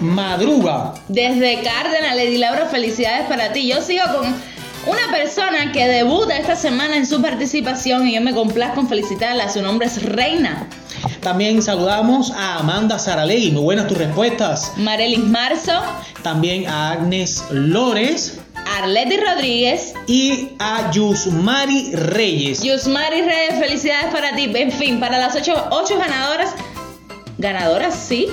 Madruga. 0.00 0.94
Desde 1.08 1.60
Cárdenas, 1.62 2.14
Lady 2.14 2.38
Laura, 2.38 2.66
felicidades 2.66 3.26
para 3.26 3.52
ti. 3.52 3.68
Yo 3.68 3.82
sigo 3.82 4.04
con 4.16 4.26
una 4.86 5.12
persona 5.12 5.72
que 5.72 5.88
debuta 5.88 6.36
esta 6.36 6.54
semana 6.54 6.96
en 6.96 7.06
su 7.06 7.20
participación 7.20 8.06
y 8.06 8.14
yo 8.14 8.20
me 8.20 8.32
complazco 8.32 8.80
en 8.80 8.88
felicitarla. 8.88 9.48
Su 9.48 9.60
nombre 9.60 9.88
es 9.88 10.02
Reina. 10.04 10.68
También 11.20 11.62
saludamos 11.62 12.30
a 12.32 12.58
Amanda 12.58 12.98
Saralegui, 12.98 13.50
muy 13.50 13.62
buenas 13.62 13.86
tus 13.86 13.98
respuestas. 13.98 14.72
Marelis 14.76 15.20
Marzo, 15.20 15.80
También 16.22 16.66
a 16.66 16.92
Agnes 16.92 17.44
Lores 17.50 18.38
Arleti 18.78 19.16
Rodríguez, 19.16 19.94
y 20.06 20.50
a 20.58 20.90
Yusmari 20.90 21.94
Reyes. 21.94 22.62
Yusmari 22.62 23.22
Reyes, 23.22 23.58
felicidades 23.58 24.12
para 24.12 24.34
ti. 24.34 24.50
En 24.54 24.72
fin, 24.72 25.00
para 25.00 25.18
las 25.18 25.34
ocho, 25.36 25.54
ocho 25.70 25.98
ganadoras. 25.98 26.54
¿Ganadoras? 27.38 27.94
Sí. 27.94 28.28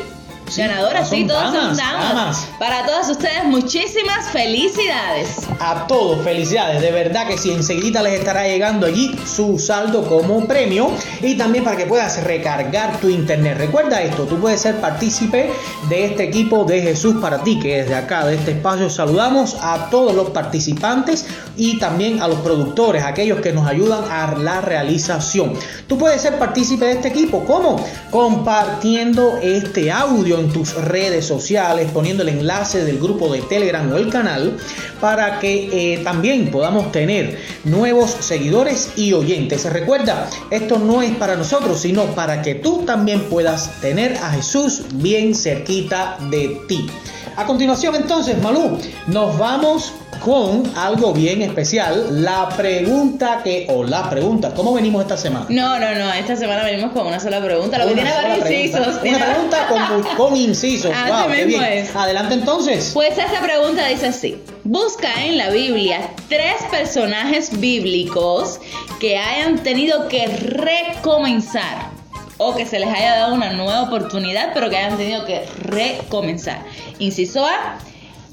Sí, 0.49 0.61
Ganadoras, 0.61 1.07
sí, 1.09 1.25
todas 1.27 1.53
son 1.53 1.77
damas, 1.77 2.09
damas. 2.09 2.47
Para 2.57 2.83
todas 2.83 3.07
ustedes, 3.07 3.43
muchísimas 3.45 4.29
felicidades. 4.31 5.47
A 5.59 5.85
todos, 5.85 6.23
felicidades. 6.23 6.81
De 6.81 6.91
verdad 6.91 7.27
que 7.27 7.37
sí, 7.37 7.51
enseguida 7.51 8.01
les 8.01 8.13
estará 8.13 8.47
llegando 8.47 8.87
allí 8.87 9.15
su 9.27 9.59
saldo 9.59 10.07
como 10.07 10.47
premio 10.47 10.89
y 11.21 11.37
también 11.37 11.63
para 11.63 11.77
que 11.77 11.85
puedas 11.85 12.23
recargar 12.23 12.99
tu 12.99 13.09
internet. 13.09 13.59
Recuerda 13.59 14.01
esto, 14.01 14.23
tú 14.23 14.39
puedes 14.39 14.61
ser 14.61 14.77
partícipe 14.77 15.51
de 15.87 16.05
este 16.05 16.23
equipo 16.23 16.63
de 16.63 16.81
Jesús 16.81 17.17
para 17.21 17.43
ti, 17.43 17.59
que 17.59 17.83
desde 17.83 17.93
acá, 17.93 18.25
de 18.25 18.35
este 18.35 18.51
espacio, 18.51 18.89
saludamos 18.89 19.55
a 19.61 19.89
todos 19.91 20.15
los 20.15 20.31
participantes 20.31 21.27
y 21.57 21.77
también 21.77 22.23
a 22.23 22.27
los 22.27 22.39
productores, 22.39 23.03
aquellos 23.03 23.39
que 23.41 23.51
nos 23.51 23.67
ayudan 23.67 24.03
a 24.09 24.35
la 24.35 24.61
realización. 24.61 25.53
Tú 25.85 25.97
puedes 25.97 26.21
ser 26.21 26.39
partícipe 26.39 26.85
de 26.85 26.93
este 26.93 27.09
equipo, 27.09 27.43
¿cómo? 27.45 27.85
Compartiendo 28.09 29.37
este 29.43 29.91
audio 29.91 30.38
en 30.39 30.51
tus 30.51 30.73
redes 30.75 31.25
sociales, 31.25 31.89
poniendo 31.93 32.23
el 32.23 32.29
enlace 32.29 32.83
del 32.83 32.99
grupo 32.99 33.31
de 33.31 33.41
Telegram 33.41 33.91
o 33.91 33.97
el 33.97 34.09
canal 34.09 34.57
para 34.99 35.39
que 35.39 35.93
eh, 35.93 35.97
también 36.03 36.51
podamos 36.51 36.91
tener 36.91 37.39
nuevos 37.63 38.11
seguidores 38.19 38.91
y 38.95 39.13
oyentes. 39.13 39.65
Recuerda, 39.71 40.29
esto 40.49 40.79
no 40.79 41.01
es 41.01 41.15
para 41.15 41.35
nosotros, 41.35 41.79
sino 41.79 42.05
para 42.15 42.41
que 42.41 42.55
tú 42.55 42.83
también 42.85 43.21
puedas 43.23 43.79
tener 43.81 44.17
a 44.17 44.31
Jesús 44.31 44.83
bien 44.93 45.35
cerquita 45.35 46.17
de 46.29 46.59
ti. 46.67 46.87
A 47.35 47.45
continuación 47.45 47.95
entonces, 47.95 48.41
Malú, 48.41 48.77
nos 49.07 49.37
vamos 49.37 49.93
con 50.23 50.63
algo 50.75 51.13
bien 51.13 51.41
especial. 51.41 52.23
La 52.23 52.49
pregunta 52.49 53.41
que, 53.43 53.67
o 53.69 53.83
la 53.83 54.09
pregunta, 54.09 54.53
¿cómo 54.53 54.73
venimos 54.73 55.01
esta 55.01 55.17
semana? 55.17 55.45
No, 55.49 55.79
no, 55.79 55.95
no. 55.95 56.11
Esta 56.13 56.35
semana 56.35 56.63
venimos 56.63 56.91
con 56.91 57.07
una 57.07 57.19
sola 57.19 57.41
pregunta. 57.43 57.77
Lo 57.79 57.85
que 57.87 57.93
Una 57.93 58.01
tiene 58.03 58.15
sola 58.15 58.27
varios 58.29 58.45
pregunta. 58.47 58.77
incisos. 58.79 59.01
tiene- 59.01 59.17
Una 59.17 59.25
pregunta 59.27 59.67
con, 59.67 60.03
con 60.17 60.35
incisos. 60.35 60.91
Así 60.95 61.11
wow, 61.11 61.31
qué 61.31 61.45
mismo 61.45 61.61
bien. 61.61 61.73
es. 61.85 61.95
Adelante 61.95 62.33
entonces. 62.33 62.91
Pues 62.93 63.17
esta 63.17 63.41
pregunta 63.41 63.85
dice 63.87 64.07
así. 64.07 64.37
Busca 64.63 65.25
en 65.25 65.37
la 65.37 65.49
Biblia 65.49 66.11
tres 66.27 66.55
personajes 66.69 67.59
bíblicos 67.59 68.59
que 68.99 69.17
hayan 69.17 69.59
tenido 69.63 70.07
que 70.09 70.27
recomenzar 70.27 71.89
o 72.37 72.55
que 72.55 72.65
se 72.65 72.79
les 72.79 72.87
haya 72.89 73.15
dado 73.15 73.33
una 73.33 73.51
nueva 73.53 73.81
oportunidad, 73.83 74.51
pero 74.53 74.69
que 74.69 74.77
hayan 74.77 74.97
tenido 74.97 75.25
que 75.25 75.45
recomenzar. 75.61 76.59
Inciso 76.99 77.45
A, 77.45 77.77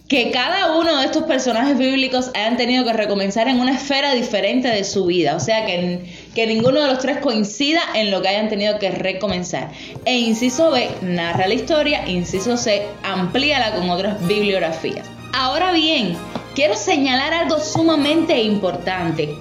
que 0.09 0.31
cada 0.31 0.77
uno 0.77 0.99
de 0.99 1.07
estos 1.07 1.25
personajes 1.25 1.77
bíblicos 1.77 2.31
hayan 2.35 2.57
tenido 2.57 2.85
que 2.85 2.93
recomenzar 2.93 3.49
en 3.49 3.59
una 3.59 3.73
esfera 3.73 4.15
diferente 4.15 4.69
de 4.69 4.85
su 4.85 5.07
vida, 5.07 5.35
o 5.35 5.41
sea 5.41 5.67
que, 5.67 6.05
que 6.35 6.47
ninguno 6.47 6.81
de 6.81 6.87
los 6.87 7.01
tres 7.01 7.19
coincida 7.19 7.81
en 7.95 8.13
lo 8.13 8.23
que 8.23 8.29
hayan 8.29 8.49
tenido 8.49 8.79
que 8.79 8.91
recomenzar. 8.91 9.73
E 10.05 10.17
inciso 10.17 10.71
B, 10.71 10.89
narra 11.03 11.49
la 11.49 11.55
historia, 11.55 12.09
inciso 12.09 12.57
C, 12.57 12.87
amplíala 13.03 13.75
con 13.75 13.91
otras 13.91 14.25
bibliografías. 14.29 15.09
Ahora 15.33 15.73
bien, 15.73 16.17
quiero 16.55 16.77
señalar 16.77 17.35
algo 17.35 17.59
sumamente 17.59 18.41
importante. 18.41 19.35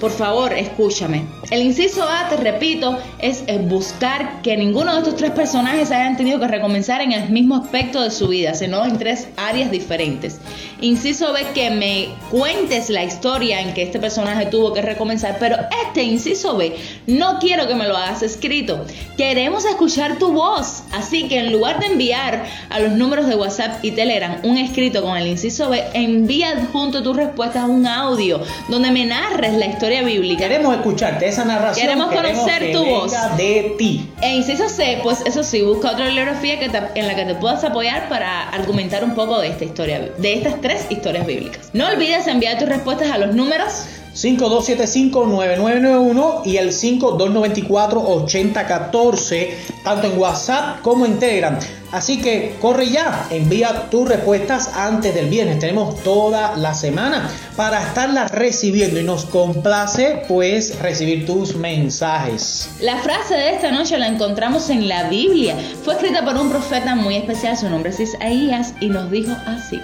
Por 0.00 0.10
favor, 0.10 0.52
escúchame. 0.52 1.37
El 1.50 1.62
inciso 1.62 2.02
A, 2.02 2.28
te 2.28 2.36
repito, 2.36 2.98
es, 3.18 3.42
es 3.46 3.66
buscar 3.66 4.42
que 4.42 4.56
ninguno 4.56 4.92
de 4.92 4.98
estos 4.98 5.16
tres 5.16 5.30
personajes 5.30 5.90
hayan 5.90 6.16
tenido 6.16 6.38
que 6.38 6.46
recomenzar 6.46 7.00
en 7.00 7.12
el 7.12 7.30
mismo 7.30 7.56
aspecto 7.56 8.02
de 8.02 8.10
su 8.10 8.28
vida, 8.28 8.52
sino 8.52 8.84
en 8.84 8.98
tres 8.98 9.28
áreas 9.36 9.70
diferentes. 9.70 10.40
Inciso 10.80 11.32
B, 11.32 11.40
que 11.54 11.70
me 11.70 12.08
cuentes 12.30 12.90
la 12.90 13.02
historia 13.02 13.60
en 13.60 13.72
que 13.72 13.82
este 13.82 13.98
personaje 13.98 14.46
tuvo 14.46 14.74
que 14.74 14.82
recomenzar, 14.82 15.38
pero 15.40 15.56
este 15.86 16.02
inciso 16.02 16.56
B, 16.56 16.76
no 17.06 17.38
quiero 17.38 17.66
que 17.66 17.74
me 17.74 17.88
lo 17.88 17.96
hagas 17.96 18.22
escrito. 18.22 18.84
Queremos 19.16 19.64
escuchar 19.64 20.18
tu 20.18 20.32
voz. 20.32 20.82
Así 20.92 21.28
que 21.28 21.38
en 21.38 21.52
lugar 21.52 21.80
de 21.80 21.86
enviar 21.86 22.44
a 22.68 22.78
los 22.78 22.92
números 22.92 23.26
de 23.26 23.36
WhatsApp 23.36 23.82
y 23.82 23.92
Telegram 23.92 24.38
un 24.42 24.58
escrito 24.58 25.02
con 25.02 25.16
el 25.16 25.26
inciso 25.26 25.70
B, 25.70 25.82
envía 25.94 26.68
junto 26.72 26.98
a 26.98 27.02
tus 27.02 27.16
respuestas 27.16 27.68
un 27.68 27.86
audio 27.86 28.42
donde 28.68 28.90
me 28.90 29.06
narres 29.06 29.54
la 29.54 29.66
historia 29.66 30.02
bíblica. 30.02 30.44
Queremos 30.44 30.74
escucharte 30.76 31.37
esa 31.40 31.44
narración. 31.48 31.86
Queremos 31.86 32.14
conocer 32.14 32.58
que 32.66 32.72
tu 32.72 32.84
voz. 32.84 33.12
de 33.36 33.74
ti. 33.78 34.10
E 34.22 34.34
inciso 34.36 34.68
C, 34.68 35.00
pues 35.02 35.22
eso 35.26 35.42
sí, 35.42 35.62
busca 35.62 35.92
otra 35.92 36.06
bibliografía 36.06 36.58
que 36.58 36.68
te- 36.68 36.82
en 36.94 37.06
la 37.06 37.14
que 37.14 37.24
te 37.24 37.34
puedas 37.34 37.62
apoyar 37.64 38.08
para 38.08 38.48
argumentar 38.50 39.04
un 39.04 39.14
poco 39.14 39.40
de 39.40 39.48
esta 39.48 39.64
historia, 39.64 40.10
de 40.18 40.32
estas 40.34 40.60
tres 40.60 40.86
historias 40.90 41.26
bíblicas. 41.26 41.70
No 41.72 41.86
olvides 41.88 42.26
enviar 42.26 42.58
tus 42.58 42.68
respuestas 42.68 43.10
a 43.10 43.18
los 43.18 43.34
números 43.34 43.84
5275-9991 44.22 46.42
y 46.44 46.56
el 46.56 46.70
5294-8014, 46.70 49.48
tanto 49.84 50.08
en 50.08 50.18
WhatsApp 50.18 50.80
como 50.82 51.06
en 51.06 51.18
Telegram. 51.18 51.56
Así 51.90 52.20
que 52.20 52.56
corre 52.60 52.90
ya, 52.90 53.26
envía 53.30 53.88
tus 53.90 54.08
respuestas 54.08 54.68
antes 54.74 55.14
del 55.14 55.28
viernes. 55.28 55.58
Tenemos 55.58 56.02
toda 56.02 56.56
la 56.56 56.74
semana 56.74 57.30
para 57.56 57.82
estarlas 57.82 58.30
recibiendo 58.30 59.00
y 59.00 59.04
nos 59.04 59.24
complace 59.24 60.22
pues 60.28 60.78
recibir 60.80 61.24
tus 61.24 61.56
mensajes. 61.56 62.68
La 62.80 62.98
frase 62.98 63.34
de 63.34 63.54
esta 63.54 63.70
noche 63.70 63.98
la 63.98 64.08
encontramos 64.08 64.68
en 64.68 64.88
la 64.88 65.08
Biblia. 65.08 65.56
Fue 65.82 65.94
escrita 65.94 66.24
por 66.24 66.36
un 66.36 66.50
profeta 66.50 66.94
muy 66.94 67.16
especial, 67.16 67.56
su 67.56 67.70
nombre 67.70 67.90
es 67.90 68.00
Isaías, 68.00 68.74
y 68.80 68.88
nos 68.88 69.10
dijo 69.10 69.32
así. 69.46 69.80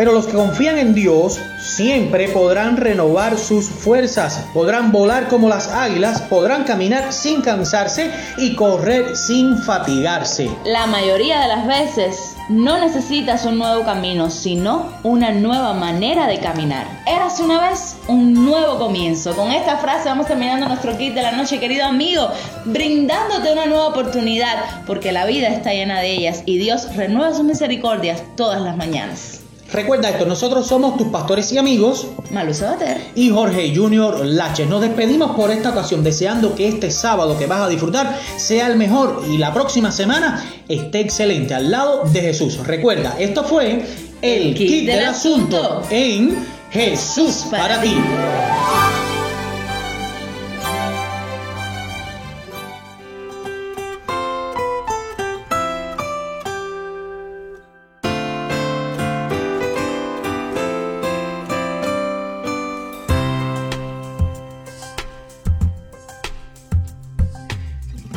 Pero 0.00 0.12
los 0.12 0.26
que 0.26 0.32
confían 0.32 0.78
en 0.78 0.94
Dios 0.94 1.38
siempre 1.58 2.30
podrán 2.30 2.78
renovar 2.78 3.36
sus 3.36 3.68
fuerzas, 3.68 4.46
podrán 4.54 4.92
volar 4.92 5.28
como 5.28 5.50
las 5.50 5.68
águilas, 5.68 6.22
podrán 6.22 6.64
caminar 6.64 7.12
sin 7.12 7.42
cansarse 7.42 8.10
y 8.38 8.54
correr 8.54 9.14
sin 9.14 9.58
fatigarse. 9.58 10.48
La 10.64 10.86
mayoría 10.86 11.42
de 11.42 11.48
las 11.48 11.66
veces 11.66 12.34
no 12.48 12.78
necesitas 12.78 13.44
un 13.44 13.58
nuevo 13.58 13.84
camino, 13.84 14.30
sino 14.30 14.90
una 15.02 15.32
nueva 15.32 15.74
manera 15.74 16.26
de 16.26 16.38
caminar. 16.38 16.86
Érase 17.06 17.42
una 17.42 17.68
vez 17.68 17.96
un 18.08 18.32
nuevo 18.32 18.78
comienzo. 18.78 19.36
Con 19.36 19.52
esta 19.52 19.76
frase 19.76 20.08
vamos 20.08 20.26
terminando 20.26 20.66
nuestro 20.66 20.96
kit 20.96 21.12
de 21.12 21.20
la 21.20 21.32
noche, 21.32 21.60
querido 21.60 21.84
amigo, 21.84 22.30
brindándote 22.64 23.52
una 23.52 23.66
nueva 23.66 23.88
oportunidad, 23.88 24.82
porque 24.86 25.12
la 25.12 25.26
vida 25.26 25.48
está 25.48 25.74
llena 25.74 26.00
de 26.00 26.10
ellas 26.10 26.42
y 26.46 26.56
Dios 26.56 26.96
renueva 26.96 27.34
sus 27.34 27.44
misericordias 27.44 28.22
todas 28.34 28.62
las 28.62 28.78
mañanas. 28.78 29.39
Recuerda 29.72 30.10
esto, 30.10 30.26
nosotros 30.26 30.66
somos 30.66 30.96
tus 30.96 31.08
pastores 31.08 31.52
y 31.52 31.58
amigos 31.58 32.08
Malu 32.30 32.52
Sabater. 32.52 33.00
y 33.14 33.30
Jorge 33.30 33.72
Junior 33.74 34.24
Laches. 34.24 34.68
Nos 34.68 34.80
despedimos 34.80 35.36
por 35.36 35.50
esta 35.50 35.70
ocasión 35.70 36.02
deseando 36.02 36.54
que 36.54 36.68
este 36.68 36.90
sábado 36.90 37.38
que 37.38 37.46
vas 37.46 37.60
a 37.60 37.68
disfrutar 37.68 38.18
sea 38.36 38.66
el 38.66 38.76
mejor 38.76 39.24
y 39.28 39.38
la 39.38 39.54
próxima 39.54 39.92
semana 39.92 40.44
esté 40.68 41.00
excelente 41.00 41.54
al 41.54 41.70
lado 41.70 42.04
de 42.12 42.20
Jesús. 42.20 42.58
Recuerda, 42.66 43.16
esto 43.18 43.44
fue 43.44 43.84
el 44.22 44.54
kit 44.54 44.86
del 44.86 45.04
asunto 45.04 45.82
en 45.90 46.44
Jesús 46.70 47.46
para 47.50 47.80
ti. 47.80 47.94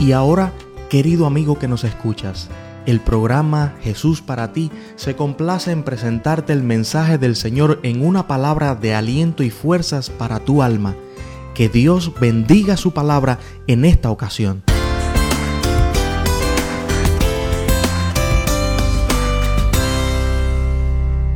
Y 0.04 0.12
ahora, 0.12 0.52
querido 0.90 1.26
amigo 1.26 1.58
que 1.58 1.70
nos 1.70 1.86
escuchas, 1.86 2.50
el 2.86 3.00
programa 3.00 3.76
Jesús 3.82 4.22
para 4.22 4.52
ti 4.52 4.70
se 4.98 5.16
complace 5.16 5.72
en 5.72 5.84
presentarte 5.84 6.52
el 6.52 6.62
mensaje 6.62 7.18
del 7.18 7.38
Señor 7.38 7.80
en 7.84 8.06
una 8.06 8.28
palabra 8.28 8.76
de 8.76 8.94
aliento 8.94 9.44
y 9.44 9.50
fuerzas 9.50 10.10
para 10.10 10.42
tu 10.42 10.62
alma. 10.62 10.94
Que 11.56 11.70
Dios 11.70 12.12
bendiga 12.20 12.76
su 12.76 12.92
palabra 12.92 13.40
en 13.66 13.86
esta 13.86 14.12
ocasión. 14.12 14.62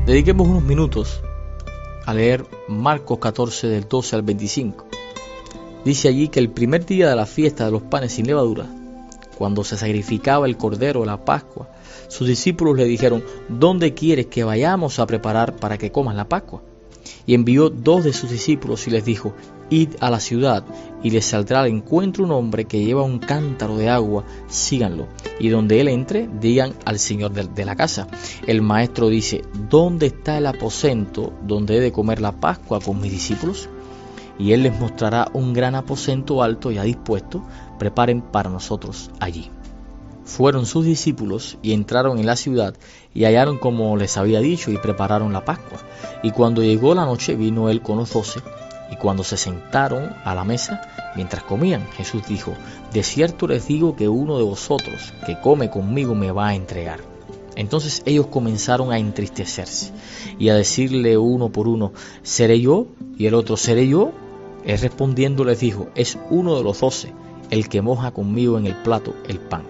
Dediquemos 0.06 0.46
unos 0.46 0.64
minutos 0.64 1.22
a 2.06 2.14
leer 2.14 2.46
Marcos 2.68 3.20
14 3.20 3.68
del 3.68 3.88
12 3.88 4.16
al 4.18 4.24
25. 4.24 4.97
Dice 5.86 6.08
allí 6.08 6.28
que 6.28 6.40
el 6.40 6.50
primer 6.50 6.86
día 6.86 7.10
de 7.10 7.16
la 7.16 7.26
fiesta 7.26 7.66
de 7.66 7.72
los 7.72 7.84
panes 7.84 8.14
sin 8.14 8.28
levadura, 8.28 8.66
cuando 9.38 9.64
se 9.64 9.78
sacrificaba 9.78 10.46
el 10.46 10.58
cordero 10.58 11.02
de 11.02 11.06
la 11.06 11.24
Pascua, 11.24 11.70
sus 12.08 12.28
discípulos 12.28 12.78
le 12.78 12.86
dijeron, 12.86 13.24
¿dónde 13.48 13.94
quieres 13.94 14.28
que 14.28 14.44
vayamos 14.44 15.00
a 15.00 15.06
preparar 15.08 15.56
para 15.56 15.78
que 15.78 15.92
coman 15.92 16.18
la 16.18 16.28
Pascua? 16.28 16.64
Y 17.26 17.34
envió 17.34 17.70
dos 17.70 18.04
de 18.04 18.14
sus 18.14 18.30
discípulos 18.30 18.88
y 18.88 18.92
les 18.92 19.06
dijo, 19.06 19.34
Id 19.70 19.96
a 20.00 20.10
la 20.10 20.22
ciudad 20.22 20.64
y 21.04 21.10
les 21.10 21.26
saldrá 21.26 21.62
al 21.62 21.68
encuentro 21.68 22.24
un 22.24 22.32
hombre 22.32 22.66
que 22.66 22.84
lleva 22.84 23.04
un 23.04 23.20
cántaro 23.20 23.78
de 23.78 23.90
agua, 23.90 24.24
síganlo. 24.48 25.08
Y 25.40 25.50
donde 25.50 25.82
él 25.82 25.90
entre, 25.90 26.30
digan 26.40 26.74
al 26.86 27.00
señor 27.00 27.32
de, 27.32 27.66
la 27.66 27.76
casa. 27.76 28.08
El 28.46 28.62
maestro 28.62 29.10
dice, 29.10 29.44
¿dónde 29.70 30.08
está 30.08 30.38
el 30.38 30.46
aposento 30.46 31.34
donde 31.46 31.78
he 31.78 31.80
de 31.82 31.92
comer 31.92 32.22
la 32.22 32.32
Pascua 32.32 32.80
con 32.80 33.02
mis 33.02 33.12
discípulos? 33.12 33.70
Y 34.40 34.54
él 34.54 34.64
les 34.64 34.80
mostrará 34.80 35.30
un 35.34 35.54
gran 35.54 35.76
aposento 35.76 36.44
alto 36.44 36.72
ya 36.72 36.84
dispuesto, 36.84 37.44
preparen 37.80 38.22
para 38.22 38.50
nosotros 38.50 39.10
allí. 39.20 39.52
Fueron 40.28 40.66
sus 40.66 40.86
discípulos 40.86 41.58
y 41.62 41.72
entraron 41.72 42.20
en 42.20 42.26
la 42.26 42.36
ciudad 42.36 42.76
y 43.14 43.24
hallaron 43.24 43.58
como 43.58 43.96
les 43.96 44.18
había 44.18 44.42
dicho 44.42 44.72
y 44.72 44.78
prepararon 44.78 45.32
la 45.32 45.46
Pascua. 45.46 45.80
Y 46.22 46.32
cuando 46.32 46.62
llegó 46.62 46.94
la 46.94 47.06
noche 47.06 47.36
vino 47.36 47.70
él 47.70 47.82
con 47.82 47.98
los 47.98 48.12
doce 48.12 48.42
y 48.92 48.98
cuando 48.98 49.24
se 49.24 49.38
sentaron 49.38 50.14
a 50.26 50.36
la 50.36 50.44
mesa, 50.44 50.82
mientras 51.16 51.44
comían, 51.44 51.88
Jesús 51.96 52.24
dijo, 52.28 52.54
de 52.94 53.04
cierto 53.04 53.48
les 53.48 53.68
digo 53.68 53.96
que 53.96 54.10
uno 54.10 54.38
de 54.38 54.44
vosotros 54.44 55.14
que 55.26 55.40
come 55.40 55.70
conmigo 55.70 56.14
me 56.14 56.32
va 56.32 56.50
a 56.50 56.56
entregar. 56.56 57.00
Entonces 57.56 58.04
ellos 58.06 58.28
comenzaron 58.28 58.92
a 58.92 59.00
entristecerse 59.00 59.92
y 60.38 60.50
a 60.50 60.56
decirle 60.56 61.18
uno 61.18 61.50
por 61.50 61.68
uno, 61.68 61.92
¿seré 62.22 62.62
yo? 62.62 62.88
Y 63.18 63.26
el 63.26 63.34
otro, 63.34 63.58
¿seré 63.58 63.88
yo? 63.88 64.12
Él 64.68 64.78
respondiendo 64.80 65.46
les 65.46 65.62
dijo, 65.62 65.88
es 65.96 66.20
uno 66.30 66.58
de 66.58 66.64
los 66.64 66.82
doce, 66.82 67.14
el 67.50 67.70
que 67.70 67.82
moja 67.82 68.12
conmigo 68.12 68.58
en 68.58 68.66
el 68.66 68.76
plato 68.76 69.16
el 69.28 69.40
pan. 69.40 69.64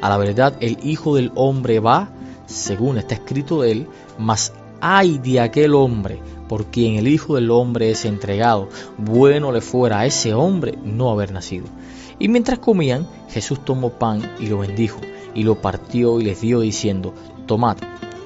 A 0.00 0.08
la 0.08 0.16
verdad, 0.16 0.54
el 0.60 0.78
Hijo 0.84 1.16
del 1.16 1.32
Hombre 1.34 1.80
va, 1.80 2.08
según 2.46 2.98
está 2.98 3.16
escrito 3.16 3.62
de 3.62 3.72
él, 3.72 3.86
mas 4.16 4.52
ay 4.80 5.18
de 5.18 5.40
aquel 5.40 5.74
hombre 5.74 6.20
por 6.48 6.66
quien 6.66 6.94
el 6.96 7.08
Hijo 7.08 7.34
del 7.34 7.50
Hombre 7.50 7.90
es 7.90 8.04
entregado, 8.04 8.68
bueno 8.96 9.50
le 9.50 9.60
fuera 9.60 10.00
a 10.00 10.06
ese 10.06 10.34
hombre 10.34 10.78
no 10.84 11.10
haber 11.10 11.32
nacido. 11.32 11.66
Y 12.20 12.28
mientras 12.28 12.60
comían, 12.60 13.08
Jesús 13.28 13.64
tomó 13.64 13.90
pan 13.90 14.36
y 14.38 14.46
lo 14.46 14.58
bendijo, 14.58 15.00
y 15.34 15.42
lo 15.42 15.60
partió 15.60 16.20
y 16.20 16.24
les 16.24 16.40
dio 16.40 16.60
diciendo, 16.60 17.12
Tomad, 17.46 17.78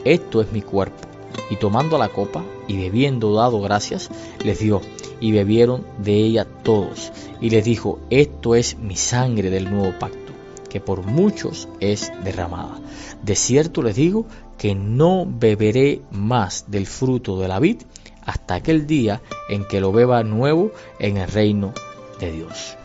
esto 0.05 0.43
es 0.43 0.53
mi 0.53 0.61
cuerpo. 0.61 1.09
Y 1.49 1.57
tomando 1.57 1.97
la 1.97 2.11
copa 2.11 2.45
y 2.67 2.77
bebiendo 2.77 3.33
dado 3.33 3.63
gracias, 3.63 4.11
les 4.45 4.59
dio, 4.59 4.83
y 5.21 5.33
bebieron 5.33 5.85
de 5.99 6.15
ella 6.15 6.45
todos. 6.45 7.13
Y 7.41 7.51
les 7.51 7.65
dijo, 7.65 8.01
esto 8.11 8.55
es 8.55 8.79
mi 8.79 8.97
sangre 8.97 9.51
del 9.51 9.71
nuevo 9.71 9.99
pacto, 9.99 10.33
que 10.69 10.81
por 10.81 11.05
muchos 11.05 11.69
es 11.81 12.13
derramada. 12.25 12.81
De 13.23 13.35
cierto 13.35 13.83
les 13.83 13.97
digo 13.97 14.27
que 14.57 14.75
no 14.75 15.27
beberé 15.27 16.03
más 16.11 16.67
del 16.69 16.87
fruto 16.87 17.39
de 17.41 17.49
la 17.49 17.59
vid 17.59 17.83
hasta 18.25 18.57
aquel 18.57 18.87
día 18.87 19.23
en 19.49 19.67
que 19.67 19.81
lo 19.81 19.93
beba 19.93 20.23
nuevo 20.23 20.73
en 20.99 21.17
el 21.17 21.29
reino 21.29 21.73
de 22.21 22.33
Dios. 22.33 22.77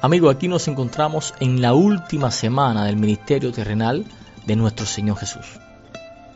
Amigo, 0.00 0.28
aquí 0.28 0.48
nos 0.48 0.68
encontramos 0.68 1.32
en 1.40 1.62
la 1.62 1.72
última 1.72 2.30
semana 2.30 2.84
del 2.84 2.96
ministerio 2.96 3.52
terrenal 3.52 4.04
de 4.46 4.54
nuestro 4.54 4.84
Señor 4.84 5.16
Jesús. 5.16 5.63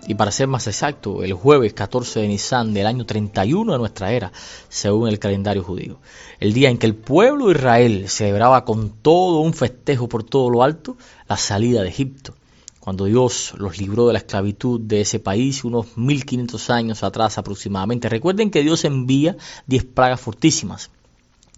Y 0.09 0.15
para 0.15 0.33
ser 0.33 0.49
más 0.49 0.67
exacto, 0.67 1.23
el 1.23 1.35
jueves 1.35 1.75
14 1.75 2.21
de 2.21 2.29
Nisan 2.29 2.73
del 2.73 2.87
año 2.87 3.05
31 3.05 3.73
de 3.73 3.79
nuestra 3.79 4.11
era, 4.11 4.33
según 4.71 5.07
el 5.07 5.19
calendario 5.19 5.63
judío. 5.63 6.01
El 6.41 6.55
día 6.55 6.71
en 6.71 6.79
que 6.79 6.87
el 6.87 6.95
pueblo 6.95 7.49
de 7.49 7.53
Israel 7.53 8.09
celebraba 8.09 8.65
con 8.65 8.89
todo 8.89 9.41
un 9.41 9.53
festejo 9.53 10.09
por 10.09 10.25
todo 10.25 10.49
lo 10.49 10.63
alto 10.63 10.97
la 11.29 11.37
salida 11.37 11.83
de 11.83 11.91
Egipto 11.91 12.35
cuando 12.81 13.05
Dios 13.05 13.53
los 13.59 13.77
libró 13.77 14.07
de 14.07 14.15
la 14.15 14.21
esclavitud 14.21 14.81
de 14.81 15.03
ese 15.03 15.21
país 15.21 15.63
unos 15.63 15.99
1500 15.99 16.71
años 16.71 17.03
atrás 17.03 17.37
aproximadamente. 17.37 18.09
Recuerden 18.09 18.51
que 18.51 18.63
Dios 18.63 18.87
envía 18.87 19.37
10 19.67 19.85
plagas 19.85 20.23
fortísimas, 20.23 20.91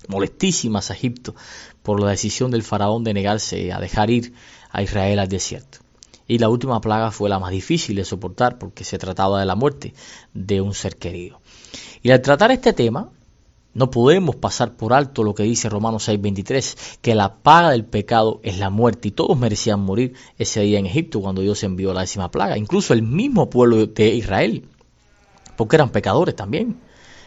molestísimas 0.08 0.90
a 0.90 0.94
Egipto 0.94 1.36
por 1.84 2.00
la 2.00 2.10
decisión 2.10 2.50
del 2.50 2.64
faraón 2.64 3.04
de 3.04 3.14
negarse 3.14 3.72
a 3.72 3.78
dejar 3.78 4.10
ir 4.10 4.32
a 4.72 4.82
Israel 4.82 5.20
al 5.20 5.28
desierto. 5.28 5.78
Y 6.30 6.38
la 6.38 6.48
última 6.48 6.80
plaga 6.80 7.10
fue 7.10 7.28
la 7.28 7.40
más 7.40 7.50
difícil 7.50 7.96
de 7.96 8.04
soportar 8.04 8.56
porque 8.56 8.84
se 8.84 8.98
trataba 8.98 9.40
de 9.40 9.46
la 9.46 9.56
muerte 9.56 9.94
de 10.32 10.60
un 10.60 10.74
ser 10.74 10.94
querido. 10.94 11.40
Y 12.02 12.12
al 12.12 12.22
tratar 12.22 12.52
este 12.52 12.72
tema, 12.72 13.10
no 13.74 13.90
podemos 13.90 14.36
pasar 14.36 14.76
por 14.76 14.92
alto 14.92 15.24
lo 15.24 15.34
que 15.34 15.42
dice 15.42 15.68
Romanos 15.68 16.08
6:23, 16.08 16.98
que 17.02 17.16
la 17.16 17.34
paga 17.34 17.70
del 17.70 17.84
pecado 17.84 18.38
es 18.44 18.58
la 18.60 18.70
muerte 18.70 19.08
y 19.08 19.10
todos 19.10 19.36
merecían 19.36 19.80
morir 19.80 20.14
ese 20.38 20.60
día 20.60 20.78
en 20.78 20.86
Egipto 20.86 21.20
cuando 21.20 21.42
Dios 21.42 21.64
envió 21.64 21.92
la 21.92 22.02
décima 22.02 22.30
plaga, 22.30 22.56
incluso 22.56 22.92
el 22.92 23.02
mismo 23.02 23.50
pueblo 23.50 23.84
de 23.84 24.14
Israel, 24.14 24.68
porque 25.56 25.74
eran 25.74 25.90
pecadores 25.90 26.36
también. 26.36 26.76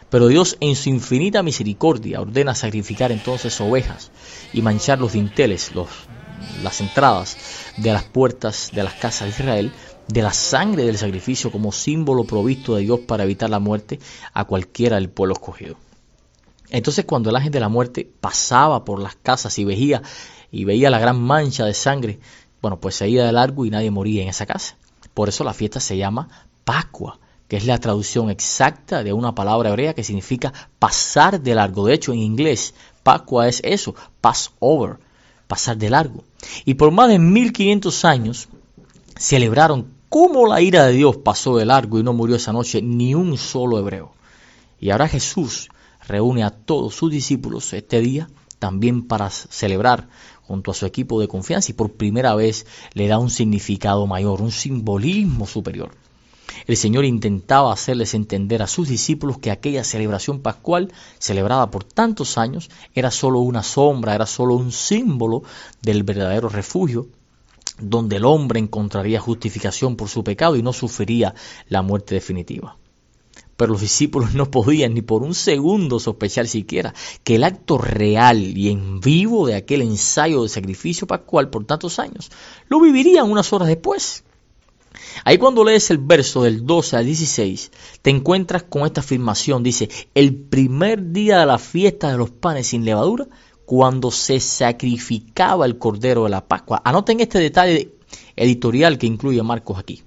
Pero 0.09 0.29
Dios 0.29 0.55
en 0.61 0.77
su 0.77 0.87
infinita 0.87 1.43
misericordia 1.43 2.21
ordena 2.21 2.55
sacrificar 2.55 3.11
entonces 3.11 3.59
ovejas 3.59 4.11
y 4.53 4.61
manchar 4.61 5.01
los 5.01 5.11
dinteles, 5.11 5.75
los, 5.75 5.89
las 6.63 6.81
entradas 6.81 7.37
de 7.77 7.91
las 7.91 8.03
puertas 8.03 8.71
de 8.73 8.83
las 8.83 8.93
casas 8.93 9.23
de 9.23 9.29
Israel 9.29 9.71
de 10.07 10.21
la 10.21 10.33
sangre 10.33 10.83
del 10.83 10.97
sacrificio 10.97 11.51
como 11.51 11.71
símbolo 11.71 12.25
provisto 12.25 12.75
de 12.75 12.81
Dios 12.81 12.99
para 13.01 13.23
evitar 13.23 13.49
la 13.49 13.59
muerte 13.59 13.99
a 14.33 14.45
cualquiera 14.45 14.97
del 14.97 15.09
pueblo 15.09 15.33
escogido. 15.33 15.77
Entonces 16.69 17.05
cuando 17.05 17.29
el 17.29 17.35
ángel 17.35 17.51
de 17.51 17.59
la 17.59 17.69
muerte 17.69 18.09
pasaba 18.19 18.83
por 18.83 18.99
las 18.99 19.15
casas 19.15 19.57
y 19.59 19.65
veía, 19.65 20.01
y 20.51 20.65
veía 20.65 20.89
la 20.89 20.99
gran 20.99 21.21
mancha 21.21 21.65
de 21.65 21.73
sangre, 21.73 22.19
bueno, 22.61 22.79
pues 22.79 22.95
se 22.95 23.09
iba 23.09 23.25
de 23.25 23.31
largo 23.31 23.65
y 23.65 23.69
nadie 23.69 23.91
moría 23.91 24.23
en 24.23 24.29
esa 24.29 24.45
casa. 24.45 24.77
Por 25.13 25.29
eso 25.29 25.43
la 25.43 25.53
fiesta 25.53 25.79
se 25.79 25.97
llama 25.97 26.47
Pascua, 26.63 27.19
que 27.47 27.57
es 27.57 27.65
la 27.65 27.77
traducción 27.77 28.29
exacta 28.29 29.03
de 29.03 29.13
una 29.13 29.35
palabra 29.35 29.69
hebrea 29.69 29.93
que 29.93 30.03
significa 30.03 30.53
pasar 30.79 31.41
de 31.41 31.55
largo. 31.55 31.85
De 31.85 31.93
hecho, 31.93 32.13
en 32.13 32.19
inglés, 32.19 32.73
Pascua 33.03 33.47
es 33.47 33.61
eso, 33.63 33.95
pass 34.21 34.51
over, 34.59 34.97
pasar 35.47 35.77
de 35.77 35.89
largo. 35.89 36.23
Y 36.65 36.75
por 36.75 36.91
más 36.91 37.09
de 37.09 37.19
1500 37.19 38.05
años 38.05 38.47
celebraron 39.17 39.93
cómo 40.09 40.47
la 40.47 40.61
ira 40.61 40.85
de 40.85 40.93
Dios 40.93 41.17
pasó 41.17 41.57
de 41.57 41.65
largo 41.65 41.99
y 41.99 42.03
no 42.03 42.13
murió 42.13 42.35
esa 42.35 42.53
noche 42.53 42.81
ni 42.81 43.15
un 43.15 43.37
solo 43.37 43.79
hebreo. 43.79 44.13
Y 44.79 44.89
ahora 44.89 45.07
Jesús 45.07 45.69
reúne 46.07 46.43
a 46.43 46.51
todos 46.51 46.95
sus 46.95 47.11
discípulos 47.11 47.73
este 47.73 48.01
día 48.01 48.29
también 48.59 49.07
para 49.07 49.29
celebrar 49.29 50.07
junto 50.43 50.71
a 50.71 50.73
su 50.73 50.85
equipo 50.85 51.19
de 51.19 51.27
confianza 51.27 51.71
y 51.71 51.73
por 51.73 51.93
primera 51.93 52.35
vez 52.35 52.65
le 52.93 53.07
da 53.07 53.17
un 53.17 53.29
significado 53.29 54.07
mayor, 54.07 54.41
un 54.41 54.51
simbolismo 54.51 55.47
superior. 55.47 55.91
El 56.67 56.77
Señor 56.77 57.05
intentaba 57.05 57.73
hacerles 57.73 58.13
entender 58.13 58.61
a 58.61 58.67
sus 58.67 58.87
discípulos 58.87 59.37
que 59.37 59.51
aquella 59.51 59.83
celebración 59.83 60.41
pascual, 60.41 60.91
celebrada 61.19 61.69
por 61.71 61.83
tantos 61.83 62.37
años, 62.37 62.69
era 62.93 63.11
solo 63.11 63.39
una 63.39 63.63
sombra, 63.63 64.15
era 64.15 64.25
solo 64.25 64.55
un 64.55 64.71
símbolo 64.71 65.43
del 65.81 66.03
verdadero 66.03 66.49
refugio, 66.49 67.07
donde 67.79 68.17
el 68.17 68.25
hombre 68.25 68.59
encontraría 68.59 69.19
justificación 69.19 69.95
por 69.95 70.09
su 70.09 70.23
pecado 70.23 70.55
y 70.55 70.63
no 70.63 70.73
sufriría 70.73 71.33
la 71.69 71.81
muerte 71.81 72.15
definitiva. 72.15 72.77
Pero 73.55 73.73
los 73.73 73.81
discípulos 73.81 74.33
no 74.33 74.49
podían 74.49 74.93
ni 74.93 75.01
por 75.01 75.23
un 75.23 75.35
segundo 75.35 75.99
sospechar 75.99 76.47
siquiera 76.47 76.93
que 77.23 77.35
el 77.35 77.43
acto 77.43 77.77
real 77.77 78.57
y 78.57 78.69
en 78.69 78.99
vivo 78.99 79.47
de 79.47 79.55
aquel 79.55 79.81
ensayo 79.81 80.43
de 80.43 80.49
sacrificio 80.49 81.07
pascual 81.07 81.49
por 81.49 81.65
tantos 81.65 81.99
años 81.99 82.31
lo 82.67 82.79
vivirían 82.79 83.29
unas 83.29 83.53
horas 83.53 83.67
después. 83.67 84.23
Ahí 85.25 85.37
cuando 85.37 85.63
lees 85.63 85.89
el 85.91 85.97
verso 85.97 86.43
del 86.43 86.65
12 86.65 86.97
al 86.97 87.05
16, 87.05 87.71
te 88.01 88.09
encuentras 88.09 88.63
con 88.63 88.85
esta 88.85 89.01
afirmación. 89.01 89.63
Dice, 89.63 89.89
el 90.13 90.35
primer 90.35 91.11
día 91.11 91.39
de 91.39 91.45
la 91.45 91.57
fiesta 91.57 92.11
de 92.11 92.17
los 92.17 92.31
panes 92.31 92.67
sin 92.67 92.85
levadura, 92.85 93.27
cuando 93.65 94.11
se 94.11 94.39
sacrificaba 94.39 95.65
el 95.65 95.77
cordero 95.77 96.25
de 96.25 96.29
la 96.29 96.47
Pascua. 96.47 96.81
Anoten 96.83 97.19
este 97.21 97.39
detalle 97.39 97.93
editorial 98.35 98.97
que 98.97 99.07
incluye 99.07 99.41
Marcos 99.41 99.79
aquí. 99.79 100.03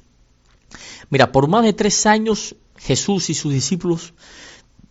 Mira, 1.11 1.33
por 1.33 1.49
más 1.49 1.65
de 1.65 1.73
tres 1.73 2.07
años 2.07 2.57
Jesús 2.77 3.31
y 3.31 3.35
sus 3.35 3.53
discípulos 3.53 4.13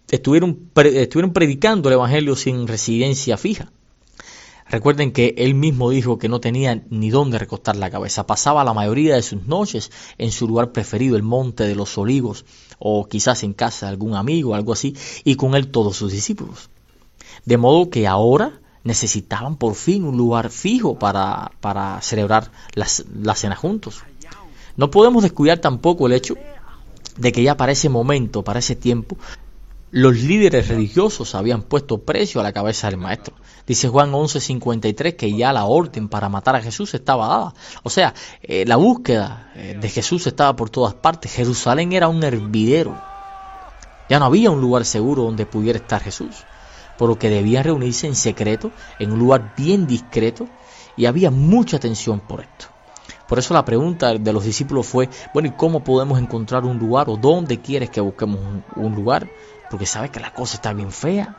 estuvieron, 0.10 0.72
estuvieron 0.76 1.34
predicando 1.34 1.90
el 1.90 1.94
Evangelio 1.94 2.36
sin 2.36 2.68
residencia 2.68 3.38
fija. 3.38 3.72
Recuerden 4.68 5.12
que 5.12 5.36
él 5.38 5.54
mismo 5.54 5.92
dijo 5.92 6.18
que 6.18 6.28
no 6.28 6.40
tenía 6.40 6.84
ni 6.90 7.12
dónde 7.12 7.38
recostar 7.38 7.76
la 7.76 7.92
cabeza. 7.92 8.26
Pasaba 8.26 8.64
la 8.64 8.74
mayoría 8.74 9.16
de 9.16 9.22
sus 9.22 9.46
noches 9.46 9.92
en 10.18 10.32
su 10.32 10.48
lugar 10.48 10.72
preferido, 10.72 11.16
el 11.16 11.24
Monte 11.24 11.66
de 11.66 11.76
los 11.76 11.98
Olivos, 11.98 12.46
o 12.80 13.08
quizás 13.08 13.44
en 13.44 13.54
casa 13.54 13.86
de 13.86 13.92
algún 13.92 14.16
amigo, 14.16 14.56
algo 14.56 14.74
así, 14.74 14.96
y 15.24 15.36
con 15.36 15.56
él 15.56 15.68
todos 15.68 15.98
sus 15.98 16.12
discípulos. 16.12 16.70
De 17.46 17.58
modo 17.58 17.92
que 17.92 18.08
ahora 18.08 18.60
necesitaban 18.84 19.56
por 19.56 19.76
fin 19.76 20.04
un 20.04 20.18
lugar 20.18 20.50
fijo 20.50 20.98
para, 20.98 21.52
para 21.60 22.02
celebrar 22.02 22.52
la 22.74 23.36
cena 23.36 23.56
juntos. 23.56 24.04
No 24.78 24.90
podemos 24.92 25.24
descuidar 25.24 25.60
tampoco 25.60 26.08
el 26.08 26.14
hecho 26.14 26.36
de 27.18 27.32
que 27.32 27.44
ya 27.44 27.56
para 27.56 27.72
ese 27.72 27.90
momento, 27.90 28.44
para 28.44 28.60
ese 28.60 28.76
tiempo, 28.76 29.18
los 29.96 30.18
líderes 30.18 30.68
religiosos 30.68 31.36
habían 31.36 31.62
puesto 31.62 32.00
precio 32.00 32.42
a 32.42 32.44
la 32.44 32.52
cabeza 32.52 32.90
del 32.90 33.00
maestro. 33.00 33.34
Dice 33.66 33.88
Juan 33.88 34.12
11:53 34.12 35.16
que 35.16 35.34
ya 35.34 35.54
la 35.54 35.64
orden 35.64 36.10
para 36.10 36.28
matar 36.28 36.58
a 36.58 36.62
Jesús 36.62 36.94
estaba 36.94 37.30
dada. 37.30 37.54
O 37.82 37.90
sea, 37.90 38.14
eh, 38.42 38.66
la 38.68 38.76
búsqueda 38.76 39.54
eh, 39.56 39.78
de 39.80 39.88
Jesús 39.88 40.28
estaba 40.28 40.54
por 40.54 40.70
todas 40.70 40.96
partes. 40.96 41.32
Jerusalén 41.32 41.94
era 41.94 42.10
un 42.10 42.22
hervidero. 42.26 43.02
Ya 44.10 44.20
no 44.20 44.26
había 44.26 44.52
un 44.52 44.60
lugar 44.60 44.84
seguro 44.84 45.24
donde 45.24 45.46
pudiera 45.46 45.80
estar 45.80 46.04
Jesús. 46.04 46.44
Por 46.98 47.08
lo 47.08 47.18
que 47.18 47.30
debían 47.30 47.64
reunirse 47.64 48.06
en 48.06 48.16
secreto, 48.16 48.72
en 49.00 49.14
un 49.14 49.20
lugar 49.20 49.54
bien 49.56 49.88
discreto, 49.88 50.50
y 50.98 51.06
había 51.06 51.32
mucha 51.32 51.80
tensión 51.80 52.20
por 52.20 52.42
esto. 52.42 52.66
Por 53.30 53.40
eso 53.40 53.54
la 53.54 53.64
pregunta 53.64 54.14
de 54.14 54.34
los 54.34 54.44
discípulos 54.44 54.86
fue, 54.86 55.10
bueno, 55.34 55.48
¿y 55.48 55.52
cómo 55.52 55.86
podemos 55.86 56.20
encontrar 56.20 56.66
un 56.66 56.78
lugar 56.78 57.10
o 57.10 57.16
dónde 57.16 57.62
quieres 57.62 57.90
que 57.90 58.02
busquemos 58.02 58.42
un, 58.42 58.64
un 58.76 58.94
lugar? 58.94 59.28
Porque 59.76 59.88
sabes 59.88 60.10
que 60.10 60.22
la 60.22 60.34
cosa 60.34 60.56
está 60.56 60.72
bien 60.72 60.94
fea. 60.94 61.36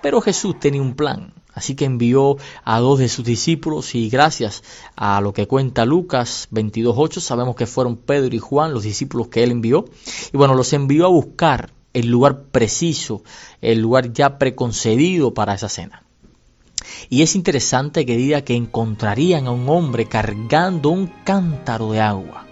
Pero 0.00 0.22
Jesús 0.22 0.58
tenía 0.58 0.80
un 0.80 0.94
plan, 0.94 1.34
así 1.52 1.74
que 1.74 1.84
envió 1.84 2.38
a 2.64 2.78
dos 2.80 2.98
de 2.98 3.10
sus 3.10 3.22
discípulos 3.22 3.94
y 3.94 4.08
gracias 4.08 4.62
a 4.96 5.20
lo 5.20 5.34
que 5.34 5.46
cuenta 5.46 5.84
Lucas 5.84 6.48
22.8 6.52 7.20
sabemos 7.20 7.56
que 7.56 7.66
fueron 7.66 7.98
Pedro 7.98 8.34
y 8.34 8.38
Juan 8.38 8.72
los 8.72 8.84
discípulos 8.84 9.28
que 9.28 9.42
él 9.42 9.50
envió. 9.50 9.84
Y 10.32 10.38
bueno, 10.38 10.54
los 10.54 10.72
envió 10.72 11.04
a 11.04 11.10
buscar 11.10 11.70
el 11.92 12.06
lugar 12.06 12.44
preciso, 12.44 13.24
el 13.60 13.80
lugar 13.80 14.10
ya 14.14 14.38
preconcedido 14.38 15.34
para 15.34 15.52
esa 15.52 15.68
cena. 15.68 16.02
Y 17.10 17.20
es 17.20 17.36
interesante 17.36 18.06
que 18.06 18.16
diga 18.16 18.40
que 18.40 18.54
encontrarían 18.54 19.48
a 19.48 19.50
un 19.50 19.68
hombre 19.68 20.06
cargando 20.06 20.88
un 20.88 21.08
cántaro 21.24 21.92
de 21.92 22.00
agua. 22.00 22.46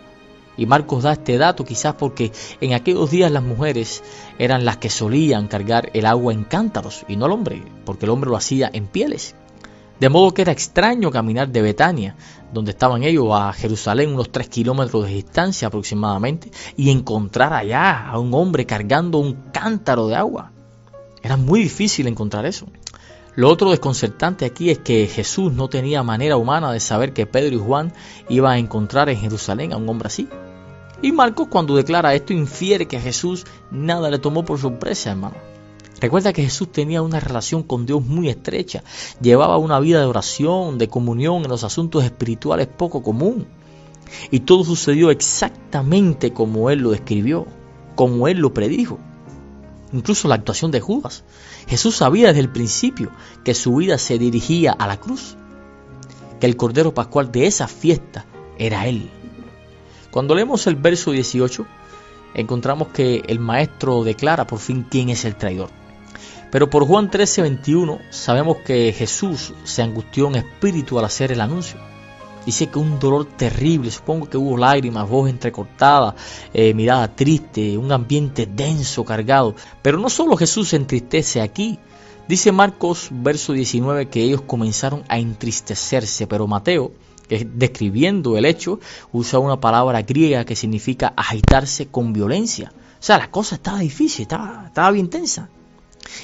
Y 0.59 0.66
Marcos 0.66 1.05
da 1.05 1.12
este 1.12 1.38
dato 1.38 1.64
quizás 1.64 1.94
porque 1.94 2.33
en 2.61 2.75
aquellos 2.75 3.11
días 3.11 3.31
las 3.31 3.44
mujeres 3.44 4.03
eran 4.38 4.64
las 4.64 4.77
que 4.77 4.90
solían 4.90 5.49
cargar 5.49 5.88
el 5.94 6.05
agua 6.05 6.35
en 6.35 6.44
cántaros 6.44 7.05
y 7.09 7.16
no 7.16 7.27
el 7.27 7.33
hombre, 7.33 7.62
porque 7.87 8.05
el 8.05 8.11
hombre 8.11 8.29
lo 8.29 8.37
hacía 8.37 8.68
en 8.73 8.88
pieles. 8.88 9.37
De 10.01 10.09
modo 10.09 10.35
que 10.35 10.42
era 10.42 10.53
extraño 10.53 11.11
caminar 11.11 11.49
de 11.49 11.62
Betania, 11.62 12.16
donde 12.53 12.73
estaban 12.73 13.03
ellos, 13.03 13.29
a 13.33 13.53
Jerusalén, 13.53 14.12
unos 14.12 14.31
tres 14.31 14.49
kilómetros 14.49 15.07
de 15.07 15.14
distancia 15.14 15.68
aproximadamente, 15.68 16.51
y 16.77 16.90
encontrar 16.90 17.53
allá 17.53 18.09
a 18.09 18.18
un 18.18 18.33
hombre 18.35 18.66
cargando 18.66 19.18
un 19.18 19.35
cántaro 19.53 20.07
de 20.07 20.16
agua. 20.16 20.53
Era 21.23 21.37
muy 21.37 21.61
difícil 21.61 22.07
encontrar 22.07 22.47
eso. 22.47 22.66
Lo 23.35 23.49
otro 23.49 23.71
desconcertante 23.71 24.44
aquí 24.44 24.71
es 24.71 24.79
que 24.79 25.07
Jesús 25.07 25.53
no 25.53 25.68
tenía 25.68 26.03
manera 26.03 26.37
humana 26.37 26.73
de 26.73 26.81
saber 26.81 27.12
que 27.12 27.27
Pedro 27.27 27.55
y 27.55 27.59
Juan 27.61 27.92
iban 28.29 28.53
a 28.53 28.59
encontrar 28.59 29.09
en 29.09 29.18
Jerusalén 29.18 29.73
a 29.73 29.77
un 29.77 29.88
hombre 29.88 30.09
así. 30.09 30.29
Y 31.00 31.12
Marcos 31.12 31.46
cuando 31.48 31.76
declara 31.76 32.14
esto 32.14 32.32
infiere 32.32 32.88
que 32.88 32.96
a 32.96 33.00
Jesús 33.00 33.46
nada 33.70 34.11
le 34.11 34.18
tomó 34.18 34.44
por 34.44 34.58
sorpresa, 34.58 35.11
hermano. 35.11 35.37
Recuerda 36.00 36.32
que 36.32 36.42
Jesús 36.42 36.70
tenía 36.70 37.02
una 37.02 37.20
relación 37.20 37.62
con 37.62 37.87
Dios 37.87 38.04
muy 38.04 38.28
estrecha, 38.28 38.84
llevaba 39.20 39.58
una 39.58 39.80
vida 39.80 40.00
de 40.00 40.06
oración, 40.06 40.78
de 40.78 40.88
comunión 40.88 41.42
en 41.42 41.50
los 41.50 41.64
asuntos 41.64 42.04
espirituales 42.04 42.68
poco 42.68 43.02
común. 43.02 43.46
Y 44.30 44.40
todo 44.40 44.64
sucedió 44.64 45.11
exactamente 45.11 46.32
como 46.32 46.70
Él 46.70 46.80
lo 46.80 46.90
describió, 46.90 47.46
como 47.94 48.28
Él 48.28 48.38
lo 48.38 48.54
predijo. 48.54 48.98
Incluso 49.92 50.28
la 50.28 50.37
actuación 50.37 50.70
de 50.70 50.80
Judas. 50.80 51.24
Jesús 51.66 51.96
sabía 51.96 52.28
desde 52.28 52.40
el 52.40 52.50
principio 52.50 53.11
que 53.44 53.54
su 53.54 53.76
vida 53.76 53.98
se 53.98 54.18
dirigía 54.18 54.72
a 54.72 54.87
la 54.87 54.98
cruz, 54.98 55.37
que 56.40 56.46
el 56.46 56.56
Cordero 56.56 56.94
Pascual 56.94 57.32
de 57.32 57.46
esa 57.46 57.68
fiesta 57.68 58.24
era 58.58 58.87
Él. 58.87 59.11
Cuando 60.11 60.35
leemos 60.35 60.66
el 60.66 60.77
verso 60.77 61.11
18, 61.11 61.66
encontramos 62.35 62.88
que 62.88 63.23
el 63.27 63.38
maestro 63.38 64.05
declara 64.05 64.47
por 64.47 64.59
fin 64.59 64.87
quién 64.88 65.11
es 65.11 65.25
el 65.25 65.37
traidor. 65.37 65.71
Pero 66.51 66.71
por 66.71 66.87
Juan 66.87 67.11
13, 67.11 67.42
21 67.42 67.99
sabemos 68.11 68.59
que 68.59 68.92
Jesús 68.92 69.53
se 69.64 69.83
angustió 69.83 70.29
en 70.29 70.37
espíritu 70.37 70.99
al 70.99 71.05
hacer 71.05 71.31
el 71.33 71.40
anuncio. 71.40 71.79
Dice 72.47 72.68
que 72.68 72.79
un 72.79 72.99
dolor 72.99 73.27
terrible, 73.27 73.90
supongo 73.90 74.31
que 74.31 74.38
hubo 74.38 74.57
lágrimas, 74.57 75.07
voz 75.07 75.29
entrecortada, 75.29 76.14
eh, 76.55 76.73
mirada 76.73 77.14
triste, 77.14 77.77
un 77.77 77.92
ambiente 77.92 78.47
denso, 78.47 79.05
cargado. 79.05 79.55
Pero 79.83 79.99
no 79.99 80.09
solo 80.09 80.37
Jesús 80.37 80.71
se 80.71 80.77
entristece 80.77 81.42
aquí. 81.42 81.79
Dice 82.27 82.51
Marcos, 82.51 83.09
verso 83.11 83.53
19, 83.53 84.09
que 84.09 84.23
ellos 84.23 84.40
comenzaron 84.40 85.03
a 85.09 85.18
entristecerse, 85.18 86.27
pero 86.27 86.47
Mateo, 86.47 86.92
describiendo 87.28 88.36
el 88.36 88.44
hecho, 88.44 88.80
usa 89.12 89.38
una 89.38 89.60
palabra 89.60 90.02
griega 90.02 90.44
que 90.44 90.56
significa 90.56 91.12
agitarse 91.16 91.86
con 91.88 92.12
violencia. 92.12 92.72
O 92.74 93.02
sea, 93.02 93.18
la 93.18 93.30
cosa 93.30 93.56
estaba 93.56 93.78
difícil, 93.78 94.22
estaba, 94.22 94.64
estaba 94.66 94.90
bien 94.90 95.08
tensa. 95.08 95.48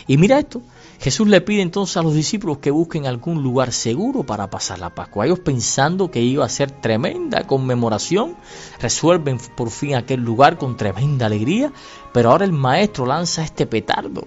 Y 0.06 0.16
mira 0.16 0.38
esto, 0.38 0.62
Jesús 1.00 1.28
le 1.28 1.40
pide 1.40 1.62
entonces 1.62 1.96
a 1.96 2.02
los 2.02 2.14
discípulos 2.14 2.58
que 2.58 2.70
busquen 2.70 3.06
algún 3.06 3.42
lugar 3.42 3.72
seguro 3.72 4.22
para 4.22 4.48
pasar 4.48 4.78
la 4.78 4.94
Pascua. 4.94 5.26
Ellos 5.26 5.40
pensando 5.40 6.10
que 6.10 6.20
iba 6.20 6.44
a 6.44 6.48
ser 6.48 6.70
tremenda 6.70 7.46
conmemoración, 7.46 8.36
resuelven 8.80 9.38
por 9.56 9.70
fin 9.70 9.94
aquel 9.94 10.20
lugar 10.20 10.56
con 10.56 10.76
tremenda 10.76 11.26
alegría, 11.26 11.72
pero 12.12 12.30
ahora 12.30 12.44
el 12.44 12.52
maestro 12.52 13.06
lanza 13.06 13.44
este 13.44 13.66
petardo, 13.66 14.26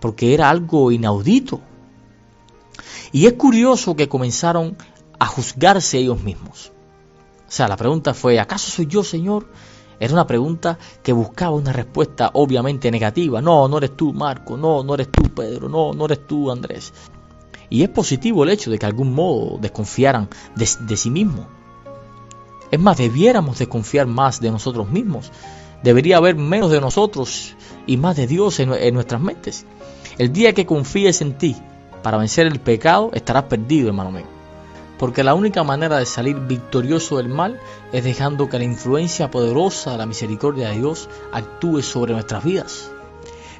porque 0.00 0.34
era 0.34 0.48
algo 0.48 0.92
inaudito. 0.92 1.60
Y 3.12 3.26
es 3.26 3.32
curioso 3.34 3.96
que 3.96 4.08
comenzaron 4.08 4.76
a 5.18 5.26
juzgarse 5.26 5.98
ellos 5.98 6.22
mismos. 6.22 6.72
O 7.46 7.50
sea, 7.50 7.68
la 7.68 7.76
pregunta 7.76 8.12
fue, 8.12 8.40
¿acaso 8.40 8.70
soy 8.70 8.86
yo, 8.86 9.04
Señor? 9.04 9.46
Era 9.98 10.12
una 10.12 10.26
pregunta 10.26 10.78
que 11.02 11.12
buscaba 11.12 11.54
una 11.54 11.72
respuesta 11.72 12.30
obviamente 12.34 12.90
negativa. 12.90 13.40
No, 13.40 13.68
no 13.68 13.78
eres 13.78 13.96
tú, 13.96 14.12
Marco. 14.12 14.56
No, 14.56 14.82
no 14.82 14.94
eres 14.94 15.10
tú, 15.10 15.22
Pedro. 15.34 15.68
No, 15.68 15.92
no 15.92 16.04
eres 16.04 16.26
tú, 16.26 16.50
Andrés. 16.50 16.92
Y 17.70 17.82
es 17.82 17.88
positivo 17.88 18.44
el 18.44 18.50
hecho 18.50 18.70
de 18.70 18.78
que 18.78 18.86
de 18.86 18.90
algún 18.90 19.14
modo 19.14 19.58
desconfiaran 19.58 20.28
de, 20.54 20.66
sí 20.96 21.10
mismos. 21.10 21.46
Es 22.70 22.80
más, 22.80 22.98
debiéramos 22.98 23.58
desconfiar 23.58 24.06
más 24.06 24.40
de 24.40 24.50
nosotros 24.50 24.90
mismos. 24.90 25.32
Debería 25.82 26.18
haber 26.18 26.36
menos 26.36 26.70
de 26.70 26.80
nosotros 26.80 27.54
y 27.86 27.96
más 27.96 28.16
de 28.16 28.26
Dios 28.26 28.60
en, 28.60 28.72
en 28.72 28.94
nuestras 28.94 29.20
mentes. 29.20 29.64
El 30.18 30.32
día 30.32 30.52
que 30.52 30.66
confíes 30.66 31.22
en 31.22 31.38
ti 31.38 31.56
para 32.02 32.18
vencer 32.18 32.46
el 32.46 32.60
pecado, 32.60 33.10
estarás 33.14 33.44
perdido, 33.44 33.88
hermano 33.88 34.10
mío 34.10 34.35
porque 34.98 35.24
la 35.24 35.34
única 35.34 35.62
manera 35.64 35.98
de 35.98 36.06
salir 36.06 36.36
victorioso 36.40 37.18
del 37.18 37.28
mal 37.28 37.60
es 37.92 38.04
dejando 38.04 38.48
que 38.48 38.58
la 38.58 38.64
influencia 38.64 39.30
poderosa 39.30 39.92
de 39.92 39.98
la 39.98 40.06
misericordia 40.06 40.68
de 40.68 40.78
Dios 40.78 41.08
actúe 41.32 41.82
sobre 41.82 42.12
nuestras 42.12 42.44
vidas. 42.44 42.90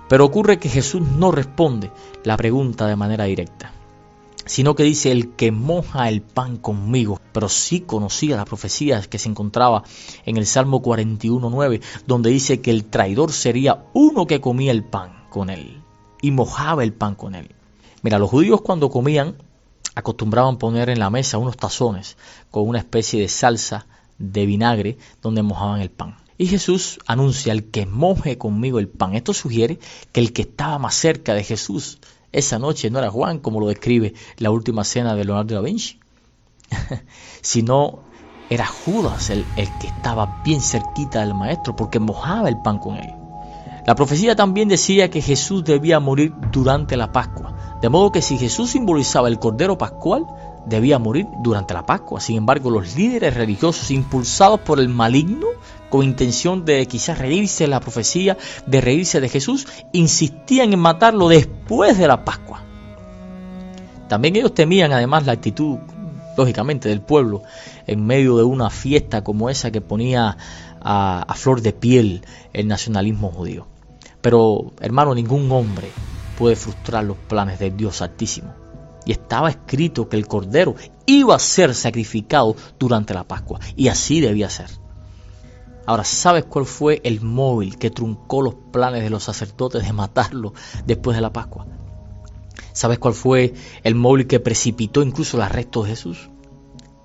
Pero 0.09 0.25
ocurre 0.25 0.59
que 0.59 0.69
Jesús 0.69 1.03
no 1.03 1.33
responde 1.33 1.91
la 2.23 2.37
pregunta 2.37 2.87
de 2.87 2.97
manera 2.97 3.25
directa, 3.25 3.73
sino 4.45 4.77
que 4.77 4.85
dice 4.85 5.11
el 5.11 5.35
que 5.35 5.51
moja 5.51 6.09
el 6.09 6.23
pan 6.23 6.57
conmigo, 6.57 7.21
pero 7.33 7.49
sí 7.49 7.81
conocía 7.81 8.37
la 8.37 8.45
profecía 8.45 9.01
que 9.03 9.19
se 9.19 9.29
encontraba 9.29 9.83
en 10.25 10.37
el 10.37 10.47
Salmo 10.47 10.81
41.9, 10.81 11.83
donde 12.07 12.31
dice 12.31 12.61
que 12.61 12.71
el 12.71 12.85
traidor 12.85 13.33
sería 13.33 13.85
uno 13.93 14.27
que 14.27 14.41
comía 14.41 14.71
el 14.71 14.85
pan 14.85 15.27
con 15.29 15.51
él 15.51 15.83
y 16.23 16.31
mojaba 16.31 16.85
el 16.85 16.93
pan 16.93 17.17
con 17.17 17.35
él. 17.35 17.51
Mira, 18.03 18.21
los 18.21 18.31
judíos 18.31 18.61
cuando 18.61 18.89
comían 18.89 19.37
acostumbraban 19.95 20.59
poner 20.59 20.91
en 20.91 20.99
la 20.99 21.11
mesa 21.11 21.39
unos 21.39 21.57
tazones 21.57 22.17
con 22.51 22.69
una 22.69 22.79
especie 22.79 23.21
de 23.21 23.29
salsa 23.29 23.87
de 24.19 24.47
vinagre 24.47 24.99
donde 25.23 25.43
mojaban 25.43 25.81
el 25.81 25.91
pan. 25.91 26.17
Y 26.39 26.47
Jesús 26.47 26.99
anuncia 27.07 27.53
el 27.53 27.71
que 27.71 27.87
moje 27.87 28.37
conmigo 28.37 28.79
el 28.79 28.89
pan. 28.89 29.15
Esto 29.15 29.33
sugiere 29.33 29.79
que 30.13 30.21
el 30.21 30.33
que 30.33 30.43
estaba 30.43 30.79
más 30.79 30.95
cerca 30.95 31.35
de 31.35 31.45
Jesús 31.45 31.99
esa 32.33 32.59
noche 32.59 32.91
no 32.91 32.99
era 32.99 33.11
Juan, 33.11 33.39
como 33.39 33.61
lo 33.61 33.69
describe 33.69 34.13
la 34.37 34.51
última 34.51 34.85
cena 34.85 35.15
de 35.15 35.25
Leonardo 35.25 35.55
da 35.55 35.63
Vinci, 35.63 35.99
sino 37.41 38.01
era 38.51 38.67
Judas 38.67 39.31
el, 39.31 39.45
el 39.57 39.69
que 39.79 39.87
estaba 39.87 40.43
bien 40.45 40.61
cerquita 40.61 41.21
del 41.21 41.35
maestro 41.35 41.75
porque 41.75 41.99
mojaba 41.99 42.49
el 42.49 42.61
pan 42.61 42.79
con 42.79 42.97
él. 42.97 43.15
La 43.87 43.95
profecía 43.95 44.37
también 44.37 44.69
decía 44.69 45.11
que 45.11 45.23
Jesús 45.23 45.65
debía 45.65 46.01
morir 46.01 46.35
durante 46.51 46.97
la 46.97 47.13
Pascua. 47.13 47.56
De 47.81 47.91
modo 47.91 48.11
que 48.11 48.23
si 48.23 48.39
Jesús 48.39 48.71
simbolizaba 48.71 49.29
el 49.29 49.39
Cordero 49.39 49.77
Pascual, 49.77 50.27
debía 50.67 50.99
morir 50.99 51.27
durante 51.43 51.75
la 51.75 51.85
Pascua. 51.85 52.21
Sin 52.21 52.37
embargo, 52.37 52.71
los 52.71 52.97
líderes 52.97 53.35
religiosos, 53.35 53.91
impulsados 53.91 54.61
por 54.61 54.81
el 54.81 54.89
maligno, 54.89 55.47
con 55.91 56.03
intención 56.03 56.65
de 56.65 56.87
quizás 56.87 57.19
reírse 57.19 57.65
de 57.65 57.69
la 57.69 57.81
profecía, 57.81 58.39
de 58.67 58.81
reírse 58.81 59.21
de 59.21 59.29
Jesús, 59.29 59.67
insistían 59.93 60.73
en 60.73 60.81
matarlo 60.81 61.29
después 61.29 61.99
de 61.99 62.09
la 62.09 62.25
Pascua. 62.25 62.63
También 64.09 64.37
ellos 64.37 64.55
temían 64.55 64.93
además 64.93 65.27
la 65.27 65.33
actitud, 65.33 65.79
lógicamente, 66.37 66.89
del 66.89 67.03
pueblo 67.03 67.43
en 67.87 68.07
medio 68.07 68.39
de 68.39 68.45
una 68.45 68.71
fiesta 68.71 69.23
como 69.23 69.51
esa 69.51 69.71
que 69.71 69.83
ponía 69.83 70.39
a, 70.81 71.23
a 71.23 71.35
flor 71.35 71.61
de 71.61 71.73
piel 71.73 72.25
el 72.55 72.69
nacionalismo 72.69 73.31
judío. 73.31 73.67
Pero, 74.23 74.73
hermano, 74.81 75.15
ningún 75.15 75.51
hombre 75.53 75.91
puede 76.37 76.57
frustrar 76.57 77.05
los 77.05 77.17
planes 77.17 77.59
del 77.59 77.77
Dios 77.77 78.03
Altísimo. 78.03 78.55
Y 79.05 79.13
estaba 79.13 79.51
escrito 79.51 80.09
que 80.09 80.17
el 80.17 80.27
Cordero 80.27 80.75
iba 81.07 81.35
a 81.37 81.39
ser 81.39 81.75
sacrificado 81.75 82.57
durante 82.79 83.15
la 83.15 83.25
Pascua. 83.25 83.61
Y 83.77 83.89
así 83.89 84.21
debía 84.21 84.51
ser. 84.51 84.69
Ahora, 85.87 86.03
¿sabes 86.03 86.45
cuál 86.45 86.67
fue 86.67 87.01
el 87.05 87.21
móvil 87.21 87.79
que 87.79 87.91
truncó 87.91 88.43
los 88.43 88.57
planes 88.73 89.05
de 89.05 89.11
los 89.11 89.23
sacerdotes 89.23 89.85
de 89.85 89.93
matarlo 89.93 90.53
después 90.85 91.17
de 91.17 91.21
la 91.21 91.33
Pascua? 91.33 91.67
¿Sabes 92.73 92.99
cuál 92.99 93.15
fue 93.15 93.55
el 93.85 93.95
móvil 93.95 94.27
que 94.27 94.41
precipitó 94.41 95.03
incluso 95.03 95.37
el 95.37 95.45
arresto 95.45 95.85
de 95.85 95.91
Jesús? 95.91 96.29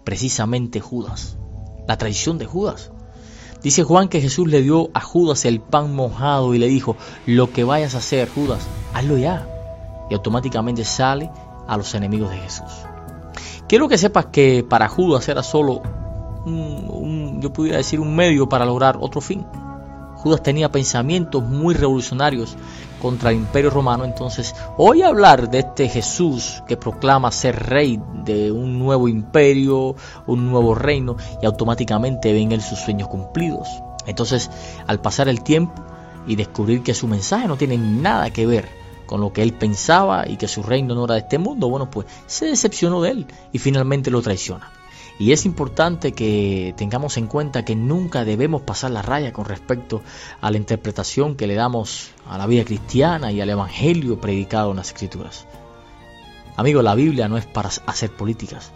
Precisamente 0.04 0.80
Judas. 0.80 1.38
La 1.88 1.98
traición 1.98 2.40
de 2.40 2.46
Judas. 2.48 2.92
Dice 3.64 3.84
Juan 3.84 4.08
que 4.08 4.22
Jesús 4.22 4.48
le 4.48 4.62
dio 4.62 4.90
a 4.94 5.02
Judas 5.02 5.46
el 5.46 5.60
pan 5.60 5.94
mojado 5.94 6.56
y 6.56 6.58
le 6.58 6.68
dijo, 6.68 6.98
lo 7.26 7.52
que 7.52 7.64
vayas 7.64 7.94
a 7.94 8.00
hacer, 8.00 8.28
Judas, 8.30 8.68
hazlo 8.94 9.18
ya. 9.18 9.48
Y 10.10 10.16
automáticamente 10.16 10.84
sale 10.84 11.30
a 11.68 11.78
los 11.78 11.94
enemigos 11.94 12.32
de 12.32 12.38
Jesús. 12.38 12.72
Quiero 13.68 13.88
que 13.88 13.98
sepas 13.98 14.28
que 14.28 14.66
para 14.68 14.88
Judas 14.88 15.30
era 15.30 15.44
solo 15.44 15.82
un, 16.46 17.40
yo 17.42 17.54
pudiera 17.54 17.78
decir, 17.78 18.00
un 18.00 18.16
medio 18.16 18.50
para 18.50 18.66
lograr 18.66 18.98
otro 19.00 19.22
fin. 19.22 19.46
Judas 20.16 20.42
tenía 20.44 20.72
pensamientos 20.72 21.44
muy 21.44 21.76
revolucionarios 21.76 22.58
contra 23.02 23.32
el 23.32 23.38
imperio 23.38 23.70
romano, 23.70 24.06
entonces 24.06 24.56
hoy 24.78 25.02
hablar 25.02 25.50
de 25.50 25.60
este 25.60 25.90
Jesús 25.90 26.64
que 26.68 26.78
proclama 26.78 27.32
ser 27.32 27.56
rey 27.56 28.00
de 28.24 28.52
un 28.52 28.80
nuevo 28.80 29.08
imperio, 29.08 29.96
un 30.28 30.50
nuevo 30.50 30.76
reino, 30.76 31.18
y 31.42 31.46
automáticamente 31.46 32.34
ven 32.34 32.52
él 32.52 32.62
sus 32.62 32.80
sueños 32.80 33.08
cumplidos. 33.08 33.68
Entonces, 34.06 34.50
al 34.88 35.00
pasar 35.00 35.28
el 35.30 35.44
tiempo 35.44 35.84
y 36.28 36.36
descubrir 36.36 36.84
que 36.84 36.94
su 36.94 37.08
mensaje 37.08 37.48
no 37.48 37.58
tiene 37.58 37.78
nada 37.78 38.30
que 38.30 38.46
ver 38.46 38.70
con 39.06 39.20
lo 39.20 39.34
que 39.34 39.42
él 39.42 39.54
pensaba 39.54 40.28
y 40.28 40.38
que 40.38 40.48
su 40.48 40.64
reino 40.64 40.96
no 40.96 41.06
era 41.06 41.16
de 41.16 41.22
este 41.22 41.38
mundo, 41.38 41.70
bueno, 41.70 41.90
pues 41.90 42.08
se 42.28 42.46
decepcionó 42.46 43.02
de 43.02 43.12
él 43.12 43.28
y 43.52 43.58
finalmente 43.58 44.10
lo 44.10 44.22
traiciona. 44.22 44.72
Y 45.22 45.34
es 45.34 45.46
importante 45.46 46.14
que 46.14 46.74
tengamos 46.78 47.16
en 47.16 47.28
cuenta 47.28 47.64
que 47.64 47.76
nunca 47.76 48.26
debemos 48.26 48.64
pasar 48.64 48.90
la 48.90 49.04
raya 49.04 49.32
con 49.32 49.46
respecto 49.46 50.02
a 50.42 50.50
la 50.50 50.58
interpretación 50.58 51.36
que 51.36 51.46
le 51.46 51.54
damos 51.54 52.10
a 52.28 52.40
la 52.40 52.48
vida 52.48 52.66
cristiana 52.66 53.32
y 53.32 53.40
al 53.40 53.52
Evangelio 53.52 54.20
predicado 54.20 54.72
en 54.72 54.78
las 54.78 54.88
Escrituras. 54.88 55.46
Amigo, 56.58 56.82
la 56.82 56.96
Biblia 56.96 57.28
no 57.28 57.38
es 57.38 57.46
para 57.46 57.70
hacer 57.86 58.10
políticas. 58.10 58.72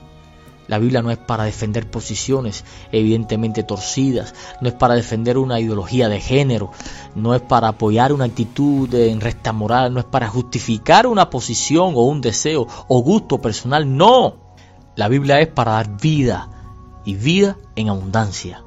La 0.68 0.78
Biblia 0.78 1.02
no 1.02 1.10
es 1.10 1.18
para 1.18 1.46
defender 1.46 1.90
posiciones 1.90 2.64
evidentemente 2.92 3.64
torcidas, 3.64 4.36
no 4.62 4.68
es 4.68 4.76
para 4.76 4.94
defender 4.94 5.40
una 5.40 5.60
ideología 5.60 6.10
de 6.10 6.22
género, 6.22 6.70
no 7.16 7.34
es 7.34 7.42
para 7.42 7.70
apoyar 7.70 8.14
una 8.14 8.26
actitud 8.26 8.94
en 8.94 9.20
resta 9.20 9.52
moral, 9.52 9.96
no 9.96 10.00
es 10.00 10.06
para 10.06 10.28
justificar 10.28 11.08
una 11.08 11.32
posición 11.32 11.94
o 11.96 12.02
un 12.02 12.22
deseo 12.22 12.68
o 12.88 13.00
gusto 13.02 13.40
personal, 13.40 13.98
no. 13.98 14.45
La 14.96 15.10
Biblia 15.10 15.42
es 15.42 15.50
para 15.50 15.74
dar 15.74 16.00
vida 16.00 16.50
y 17.04 17.16
vida 17.16 17.58
en 17.76 17.90
abundancia. 17.90 18.64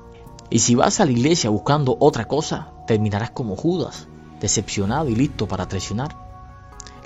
Y 0.50 0.58
si 0.58 0.74
vas 0.74 1.00
a 1.00 1.06
la 1.06 1.12
iglesia 1.12 1.48
buscando 1.48 1.96
otra 2.00 2.26
cosa, 2.26 2.72
terminarás 2.86 3.30
como 3.30 3.56
Judas, 3.56 4.08
decepcionado 4.38 5.08
y 5.08 5.14
listo 5.14 5.48
para 5.48 5.66
traicionar. 5.68 6.16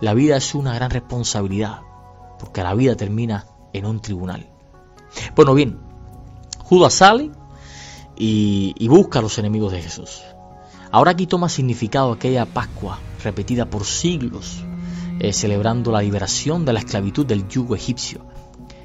La 0.00 0.14
vida 0.14 0.36
es 0.36 0.56
una 0.56 0.74
gran 0.74 0.90
responsabilidad, 0.90 1.82
porque 2.40 2.64
la 2.64 2.74
vida 2.74 2.96
termina 2.96 3.46
en 3.72 3.86
un 3.86 4.00
tribunal. 4.00 4.50
Bueno, 5.36 5.54
bien, 5.54 5.78
Judas 6.64 6.94
sale 6.94 7.30
y, 8.16 8.88
busca 8.88 9.20
a 9.20 9.22
los 9.22 9.38
enemigos 9.38 9.70
de 9.70 9.82
Jesús. 9.82 10.22
Ahora 10.90 11.12
aquí 11.12 11.28
toma 11.28 11.48
significado 11.48 12.10
aquella 12.10 12.44
Pascua 12.44 12.98
repetida 13.22 13.66
por 13.66 13.84
siglos, 13.84 14.64
eh, 15.20 15.32
celebrando 15.32 15.92
la 15.92 16.02
liberación 16.02 16.64
de 16.64 16.72
la 16.72 16.80
esclavitud 16.80 17.24
del 17.24 17.46
yugo 17.46 17.76
egipcio. 17.76 18.31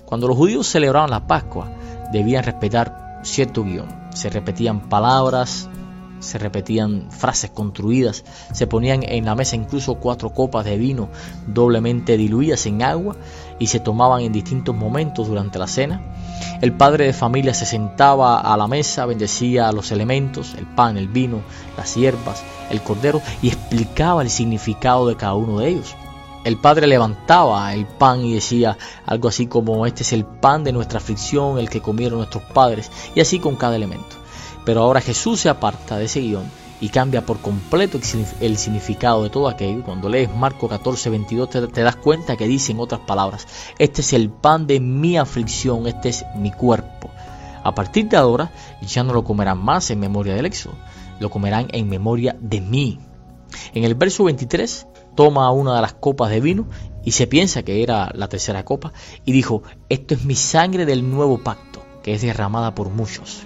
Cuando 0.07 0.29
los 0.29 0.37
judíos 0.37 0.65
celebraban 0.67 1.09
la 1.09 1.27
Pascua, 1.27 1.67
debían 2.13 2.45
respetar 2.45 3.19
cierto 3.23 3.65
guion. 3.65 3.89
Se 4.15 4.29
repetían 4.29 4.87
palabras, 4.87 5.67
se 6.19 6.37
repetían 6.37 7.11
frases 7.11 7.51
construidas, 7.51 8.23
se 8.53 8.67
ponían 8.67 9.03
en 9.03 9.25
la 9.25 9.35
mesa 9.35 9.57
incluso 9.57 9.95
cuatro 9.95 10.29
copas 10.29 10.63
de 10.63 10.77
vino 10.77 11.09
doblemente 11.45 12.15
diluidas 12.15 12.65
en 12.67 12.83
agua 12.83 13.17
y 13.59 13.67
se 13.67 13.81
tomaban 13.81 14.21
en 14.21 14.31
distintos 14.31 14.73
momentos 14.73 15.27
durante 15.27 15.59
la 15.59 15.67
cena. 15.67 16.01
El 16.61 16.71
padre 16.71 17.07
de 17.07 17.11
familia 17.11 17.53
se 17.53 17.65
sentaba 17.65 18.39
a 18.39 18.55
la 18.55 18.67
mesa, 18.67 19.05
bendecía 19.05 19.73
los 19.73 19.91
elementos, 19.91 20.55
el 20.57 20.67
pan, 20.67 20.95
el 20.95 21.09
vino, 21.09 21.41
las 21.75 21.95
hierbas, 21.95 22.41
el 22.71 22.81
cordero 22.81 23.21
y 23.41 23.49
explicaba 23.49 24.21
el 24.21 24.29
significado 24.29 25.05
de 25.05 25.17
cada 25.17 25.33
uno 25.33 25.59
de 25.59 25.67
ellos 25.67 25.97
el 26.43 26.57
padre 26.57 26.87
levantaba 26.87 27.73
el 27.73 27.85
pan 27.85 28.23
y 28.23 28.33
decía 28.33 28.77
algo 29.05 29.27
así 29.27 29.47
como 29.47 29.85
este 29.85 30.03
es 30.03 30.13
el 30.13 30.25
pan 30.25 30.63
de 30.63 30.71
nuestra 30.71 30.99
aflicción, 30.99 31.57
el 31.59 31.69
que 31.69 31.81
comieron 31.81 32.19
nuestros 32.19 32.43
padres, 32.43 32.91
y 33.15 33.21
así 33.21 33.39
con 33.39 33.55
cada 33.55 33.75
elemento. 33.75 34.15
Pero 34.65 34.81
ahora 34.81 35.01
Jesús 35.01 35.41
se 35.41 35.49
aparta 35.49 35.97
de 35.97 36.05
ese 36.05 36.21
guion 36.21 36.49
y 36.79 36.89
cambia 36.89 37.25
por 37.25 37.39
completo 37.39 37.99
el 38.39 38.57
significado 38.57 39.23
de 39.23 39.29
todo 39.29 39.47
aquello. 39.47 39.83
Cuando 39.83 40.09
lees 40.09 40.33
Marco 40.33 40.67
14, 40.67 41.09
22 41.09 41.49
te, 41.49 41.67
te 41.67 41.81
das 41.81 41.95
cuenta 41.95 42.35
que 42.35 42.47
dice 42.47 42.71
en 42.71 42.79
otras 42.79 43.01
palabras, 43.01 43.47
este 43.79 44.01
es 44.01 44.13
el 44.13 44.29
pan 44.29 44.67
de 44.67 44.79
mi 44.79 45.17
aflicción, 45.17 45.87
este 45.87 46.09
es 46.09 46.25
mi 46.35 46.51
cuerpo. 46.51 47.09
A 47.63 47.73
partir 47.73 48.07
de 48.07 48.17
ahora 48.17 48.51
ya 48.81 49.03
no 49.03 49.13
lo 49.13 49.23
comerán 49.23 49.57
más 49.57 49.89
en 49.89 49.99
memoria 49.99 50.35
del 50.35 50.45
éxodo, 50.45 50.75
lo 51.19 51.29
comerán 51.29 51.67
en 51.71 51.89
memoria 51.89 52.35
de 52.39 52.61
mí. 52.61 52.99
En 53.73 53.83
el 53.83 53.95
verso 53.95 54.25
23 54.25 54.87
toma 55.17 55.51
una 55.51 55.75
de 55.75 55.81
las 55.81 55.93
copas 55.93 56.29
de 56.29 56.39
vino 56.39 56.67
y 57.03 57.11
se 57.11 57.25
piensa 57.25 57.63
que 57.63 57.81
era 57.81 58.11
la 58.13 58.29
tercera 58.29 58.63
copa 58.63 58.93
y 59.25 59.31
dijo, 59.31 59.63
esto 59.89 60.13
es 60.13 60.23
mi 60.23 60.35
sangre 60.35 60.85
del 60.85 61.09
nuevo 61.09 61.39
pacto, 61.39 61.81
que 62.03 62.13
es 62.13 62.21
derramada 62.21 62.75
por 62.75 62.89
muchos. 62.89 63.39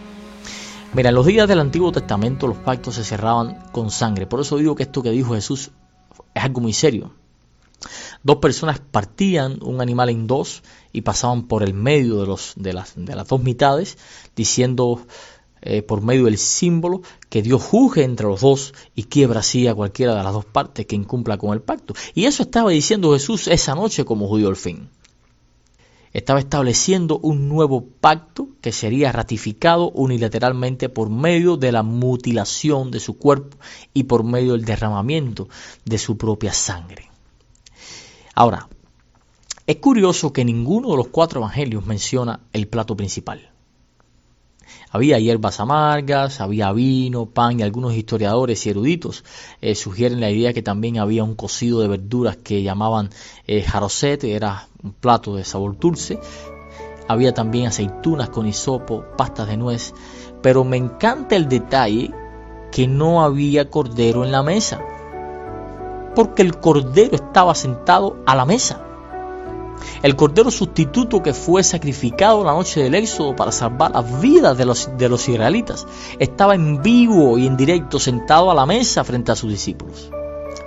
Mira, 0.94 1.10
en 1.10 1.16
los 1.16 1.26
días 1.26 1.48
del 1.48 1.62
Antiguo 1.62 1.94
Testamento 1.94 2.46
los 2.48 2.58
pactos 2.58 2.96
se 2.96 3.06
cerraban 3.06 3.64
con 3.72 3.90
sangre, 3.90 4.28
por 4.28 4.42
eso 4.42 4.58
digo 4.58 4.76
que 4.76 4.84
esto 4.84 5.02
que 5.02 5.12
dijo 5.12 5.34
Jesús 5.34 5.72
es 6.34 6.44
algo 6.44 6.60
muy 6.60 6.74
serio. 6.74 7.14
Dos 8.22 8.38
personas 8.38 8.80
partían 8.80 9.58
un 9.64 9.80
animal 9.80 10.10
en 10.10 10.28
dos 10.28 10.64
y 10.92 11.02
pasaban 11.02 11.48
por 11.48 11.64
el 11.64 11.74
medio 11.74 12.20
de, 12.20 12.28
los, 12.28 12.54
de, 12.58 12.74
las, 12.74 12.94
de 12.98 13.16
las 13.16 13.28
dos 13.30 13.42
mitades, 13.42 13.98
diciendo 14.36 15.02
eh, 15.62 15.82
por 15.84 16.02
medio 16.02 16.26
del 16.26 16.38
símbolo 16.38 17.02
que 17.30 17.42
Dios 17.42 17.62
juzgue 17.62 18.04
entre 18.04 18.28
los 18.28 18.42
dos 18.42 18.74
y 18.96 19.04
quiebra 19.04 19.42
así 19.42 19.68
a 19.68 19.76
cualquiera 19.76 20.16
de 20.16 20.24
las 20.24 20.34
dos 20.34 20.46
partes 20.46 20.86
que 20.86 20.96
incumpla 20.96 21.38
con 21.38 21.54
el 21.54 21.62
pacto. 21.62 21.94
Y 22.16 22.26
eso 22.26 22.44
estaba 22.44 22.72
diciendo 22.72 23.14
Jesús 23.14 23.48
esa 23.48 23.76
noche 23.76 24.04
como 24.04 24.28
judío 24.28 24.48
al 24.48 24.56
fin. 24.56 24.90
Estaba 26.14 26.40
estableciendo 26.40 27.20
un 27.20 27.48
nuevo 27.48 27.86
pacto 27.86 28.50
que 28.60 28.74
sería 28.74 29.12
ratificado 29.14 29.92
unilateralmente 29.92 30.90
por 30.90 31.10
medio 31.10 31.56
de 31.56 31.72
la 31.72 31.84
mutilación 31.84 32.92
de 32.92 33.00
su 33.00 33.18
cuerpo 33.18 33.58
y 33.94 34.04
por 34.04 34.24
medio 34.24 34.54
del 34.54 34.66
derramamiento 34.66 35.48
de 35.86 35.98
su 35.98 36.18
propia 36.18 36.52
sangre. 36.52 37.10
Ahora, 38.36 38.68
es 39.68 39.78
curioso 39.78 40.34
que 40.34 40.44
ninguno 40.44 40.90
de 40.90 40.98
los 40.98 41.08
cuatro 41.08 41.40
evangelios 41.40 41.86
menciona 41.86 42.42
el 42.52 42.68
plato 42.68 42.98
principal. 42.98 43.52
Había 44.94 45.20
hierbas 45.20 45.62
amargas, 45.62 46.42
había 46.42 46.74
vino, 46.74 47.26
pan 47.26 47.60
y 47.60 47.64
algunos 47.64 47.94
historiadores 47.94 48.66
y 48.66 48.72
eruditos 48.72 49.24
eh, 49.62 49.74
sugieren 49.74 50.20
la 50.20 50.30
idea 50.30 50.52
que 50.52 50.62
también 50.62 51.00
había 51.00 51.24
un 51.24 51.36
cocido 51.36 51.80
de 51.80 51.88
verduras 51.88 52.36
que 52.36 52.62
llamaban 52.62 53.10
eh, 53.48 53.62
jaroset, 53.62 54.22
era 54.26 54.68
un 54.84 54.92
plato 54.92 55.36
de 55.36 55.46
sabor 55.46 55.80
dulce. 55.80 56.20
Había 57.08 57.34
también 57.34 57.68
aceitunas 57.68 58.30
con 58.30 58.48
hisopo, 58.48 59.06
pastas 59.18 59.48
de 59.48 59.56
nuez, 59.56 59.94
pero 60.42 60.66
me 60.66 60.76
encanta 60.76 61.38
el 61.38 61.48
detalle 61.48 62.12
que 62.70 62.86
no 62.88 63.24
había 63.24 63.70
cordero 63.70 64.26
en 64.26 64.32
la 64.34 64.44
mesa, 64.44 64.82
porque 66.16 66.42
el 66.42 66.58
cordero 66.58 67.16
estaba 67.16 67.56
sentado 67.56 68.18
a 68.26 68.36
la 68.36 68.46
mesa. 68.46 68.91
El 70.02 70.16
cordero 70.16 70.52
sustituto 70.52 71.22
que 71.22 71.34
fue 71.34 71.64
sacrificado 71.64 72.44
la 72.44 72.54
noche 72.54 72.82
del 72.84 72.96
éxodo 72.96 73.36
para 73.36 73.52
salvar 73.52 73.92
las 73.92 74.22
vidas 74.22 74.58
de 74.58 74.66
los, 74.66 74.90
de 74.98 75.10
los 75.10 75.28
israelitas 75.28 75.88
estaba 76.20 76.56
en 76.56 76.82
vivo 76.82 77.38
y 77.38 77.48
en 77.48 77.58
directo 77.58 78.00
sentado 78.00 78.52
a 78.52 78.56
la 78.56 78.66
mesa 78.66 79.04
frente 79.04 79.32
a 79.32 79.36
sus 79.36 79.52
discípulos. 79.52 80.12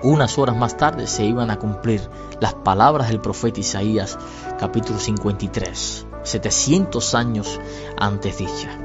Unas 0.03 0.39
horas 0.39 0.57
más 0.57 0.77
tarde 0.77 1.07
se 1.07 1.25
iban 1.25 1.51
a 1.51 1.59
cumplir 1.59 2.01
las 2.39 2.55
palabras 2.55 3.09
del 3.09 3.21
profeta 3.21 3.61
Isaías, 3.61 4.19
capítulo 4.59 4.99
53, 4.99 6.07
700 6.23 7.15
años 7.15 7.61
antes 7.97 8.37
dicha. 8.39 8.79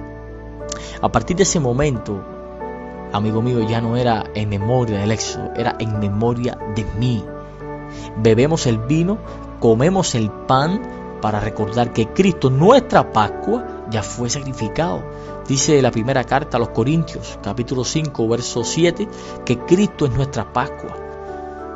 A 1.01 1.11
partir 1.11 1.35
de 1.37 1.43
ese 1.43 1.59
momento, 1.59 2.23
amigo 3.11 3.41
mío, 3.41 3.67
ya 3.67 3.81
no 3.81 3.97
era 3.97 4.25
en 4.33 4.49
memoria 4.49 4.99
del 4.99 5.11
éxodo, 5.11 5.51
era 5.55 5.75
en 5.79 5.99
memoria 5.99 6.57
de 6.75 6.85
mí. 6.97 7.23
Bebemos 8.17 8.65
el 8.67 8.77
vino, 8.79 9.17
comemos 9.59 10.15
el 10.15 10.31
pan 10.31 10.81
para 11.21 11.39
recordar 11.39 11.93
que 11.93 12.07
Cristo, 12.07 12.49
nuestra 12.49 13.11
Pascua, 13.11 13.85
ya 13.91 14.03
fue 14.03 14.29
sacrificado. 14.29 15.03
Dice 15.47 15.81
la 15.81 15.91
primera 15.91 16.23
carta 16.23 16.57
a 16.57 16.59
los 16.59 16.69
Corintios, 16.69 17.39
capítulo 17.43 17.83
5, 17.83 18.27
verso 18.27 18.63
7, 18.63 19.07
que 19.45 19.57
Cristo 19.59 20.05
es 20.05 20.11
nuestra 20.13 20.51
Pascua. 20.53 20.95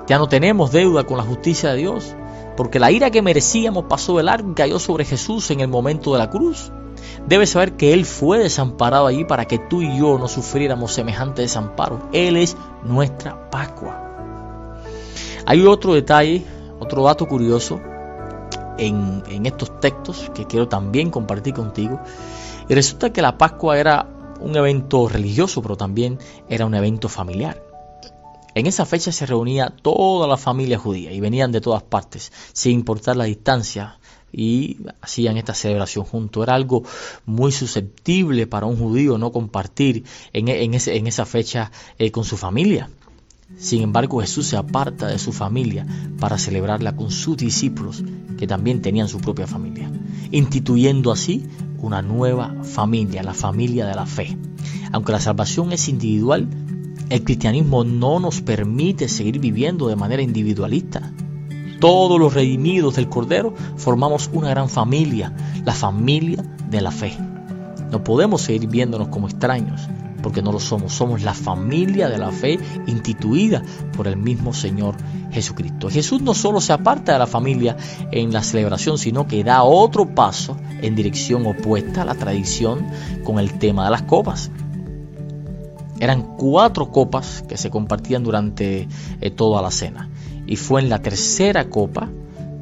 Ya 0.08 0.18
no 0.18 0.28
tenemos 0.28 0.72
deuda 0.72 1.04
con 1.06 1.18
la 1.18 1.24
justicia 1.24 1.72
de 1.72 1.78
Dios, 1.78 2.16
porque 2.56 2.80
la 2.80 2.92
ira 2.92 3.10
que 3.10 3.22
merecíamos 3.22 3.86
pasó 3.86 4.18
del 4.18 4.28
largo 4.28 4.52
y 4.52 4.56
cayó 4.56 4.80
sobre 4.80 5.06
Jesús 5.06 5.50
en 5.52 5.60
el 5.62 5.68
momento 5.68 6.14
de 6.14 6.20
la 6.20 6.30
cruz. 6.30 6.72
Debes 7.28 7.52
saber 7.52 7.74
que 7.74 7.94
Él 7.94 8.06
fue 8.06 8.40
desamparado 8.40 9.08
allí 9.08 9.24
para 9.24 9.46
que 9.46 9.58
tú 9.58 9.82
y 9.82 9.98
yo 9.98 10.18
no 10.18 10.28
sufriéramos 10.28 10.92
semejante 10.92 11.42
desamparo. 11.42 12.10
Él 12.12 12.38
es 12.38 12.56
nuestra 12.84 13.50
Pascua. 13.50 14.04
Hay 15.46 15.66
otro 15.66 15.94
detalle, 15.94 16.46
otro 16.84 17.04
dato 17.04 17.28
curioso 17.28 17.82
en, 18.78 19.46
estos 19.46 19.80
textos 19.80 20.32
que 20.34 20.46
quiero 20.46 20.68
también 20.68 21.10
compartir 21.10 21.54
contigo. 21.54 22.00
Y 22.70 22.74
resulta 22.74 23.12
que 23.12 23.22
la 23.22 23.38
Pascua 23.38 23.78
era 23.78 24.08
un 24.40 24.56
evento 24.56 25.08
religioso, 25.08 25.62
pero 25.62 25.76
también 25.76 26.20
era 26.50 26.66
un 26.66 26.76
evento 26.76 27.10
familiar. 27.10 27.62
En 28.56 28.68
esa 28.68 28.86
fecha 28.86 29.12
se 29.12 29.26
reunía 29.26 29.74
toda 29.82 30.28
la 30.28 30.38
familia 30.38 30.78
judía 30.78 31.12
y 31.12 31.20
venían 31.20 31.52
de 31.52 31.62
todas 31.62 31.82
partes, 31.82 32.32
sin 32.54 32.74
importar 32.74 33.18
la 33.18 33.24
distancia, 33.24 34.00
y 34.32 34.78
hacían 35.02 35.38
esta 35.38 35.54
celebración 35.54 36.06
juntos. 36.06 36.44
Era 36.44 36.56
algo 36.56 36.84
muy 37.26 37.52
susceptible 37.52 38.48
para 38.48 38.66
un 38.66 38.78
judío 38.78 39.18
no 39.20 39.32
compartir 39.32 40.06
en 40.34 40.74
esa 40.74 41.26
fecha 41.26 41.72
eh, 42.00 42.12
con 42.12 42.24
su 42.24 42.36
familia. 42.36 42.90
Sin 43.58 43.82
embargo, 43.82 44.22
Jesús 44.22 44.48
se 44.48 44.58
aparta 44.58 45.08
de 45.08 45.20
su 45.20 45.32
familia 45.32 45.86
para 46.20 46.38
celebrarla 46.38 46.96
con 46.96 47.12
sus 47.12 47.38
discípulos, 47.38 48.04
que 48.38 48.48
también 48.48 48.82
tenían 48.82 49.08
su 49.08 49.20
propia 49.20 49.48
familia, 49.48 49.92
instituyendo 50.32 51.12
así 51.12 51.46
una 51.78 52.02
nueva 52.02 52.56
familia, 52.64 53.24
la 53.24 53.34
familia 53.34 53.86
de 53.86 53.96
la 53.96 54.06
fe. 54.06 54.38
Aunque 54.92 55.12
la 55.12 55.20
salvación 55.20 55.72
es 55.72 55.88
individual, 55.90 56.48
el 57.10 57.24
cristianismo 57.24 57.84
no 57.84 58.20
nos 58.20 58.42
permite 58.42 59.08
seguir 59.08 59.40
viviendo 59.40 59.88
de 59.88 59.96
manera 59.96 60.22
individualista. 60.22 61.12
Todos 61.80 62.20
los 62.20 62.34
redimidos 62.34 62.96
del 62.96 63.10
Cordero 63.10 63.54
formamos 63.76 64.30
una 64.34 64.50
gran 64.50 64.70
familia, 64.70 65.36
la 65.66 65.74
familia 65.74 66.44
de 66.70 66.82
la 66.82 66.92
fe. 66.92 67.18
No 67.92 68.04
podemos 68.04 68.42
seguir 68.42 68.70
viéndonos 68.70 69.10
como 69.10 69.28
extraños, 69.28 69.82
porque 70.24 70.42
no 70.42 70.52
lo 70.52 70.60
somos. 70.60 70.94
Somos 70.94 71.22
la 71.22 71.36
familia 71.36 72.10
de 72.10 72.18
la 72.18 72.32
fe 72.32 72.58
instituida 72.88 73.62
por 73.96 74.08
el 74.08 74.18
mismo 74.18 74.54
Señor 74.54 74.96
Jesucristo. 75.32 75.90
Jesús 75.90 76.22
no 76.22 76.34
solo 76.34 76.62
se 76.62 76.74
aparta 76.74 77.14
de 77.14 77.20
la 77.20 77.28
familia 77.28 77.78
en 78.12 78.34
la 78.34 78.42
celebración, 78.42 78.98
sino 78.98 79.28
que 79.28 79.44
da 79.44 79.62
otro 79.64 80.16
paso 80.16 80.58
en 80.82 80.96
dirección 80.96 81.46
opuesta 81.46 82.02
a 82.02 82.06
la 82.06 82.16
tradición 82.16 82.88
con 83.24 83.38
el 83.38 83.60
tema 83.60 83.86
de 83.86 83.92
las 83.92 84.04
copas. 84.04 84.50
Eran 86.00 86.36
cuatro 86.38 86.92
copas 86.92 87.44
que 87.48 87.58
se 87.58 87.70
compartían 87.70 88.24
durante 88.24 88.88
eh, 89.22 89.30
toda 89.30 89.62
la 89.62 89.72
cena. 89.72 90.10
Y 90.48 90.56
fue 90.56 90.82
en 90.82 90.90
la 90.90 91.02
tercera 91.02 91.70
copa 91.70 92.10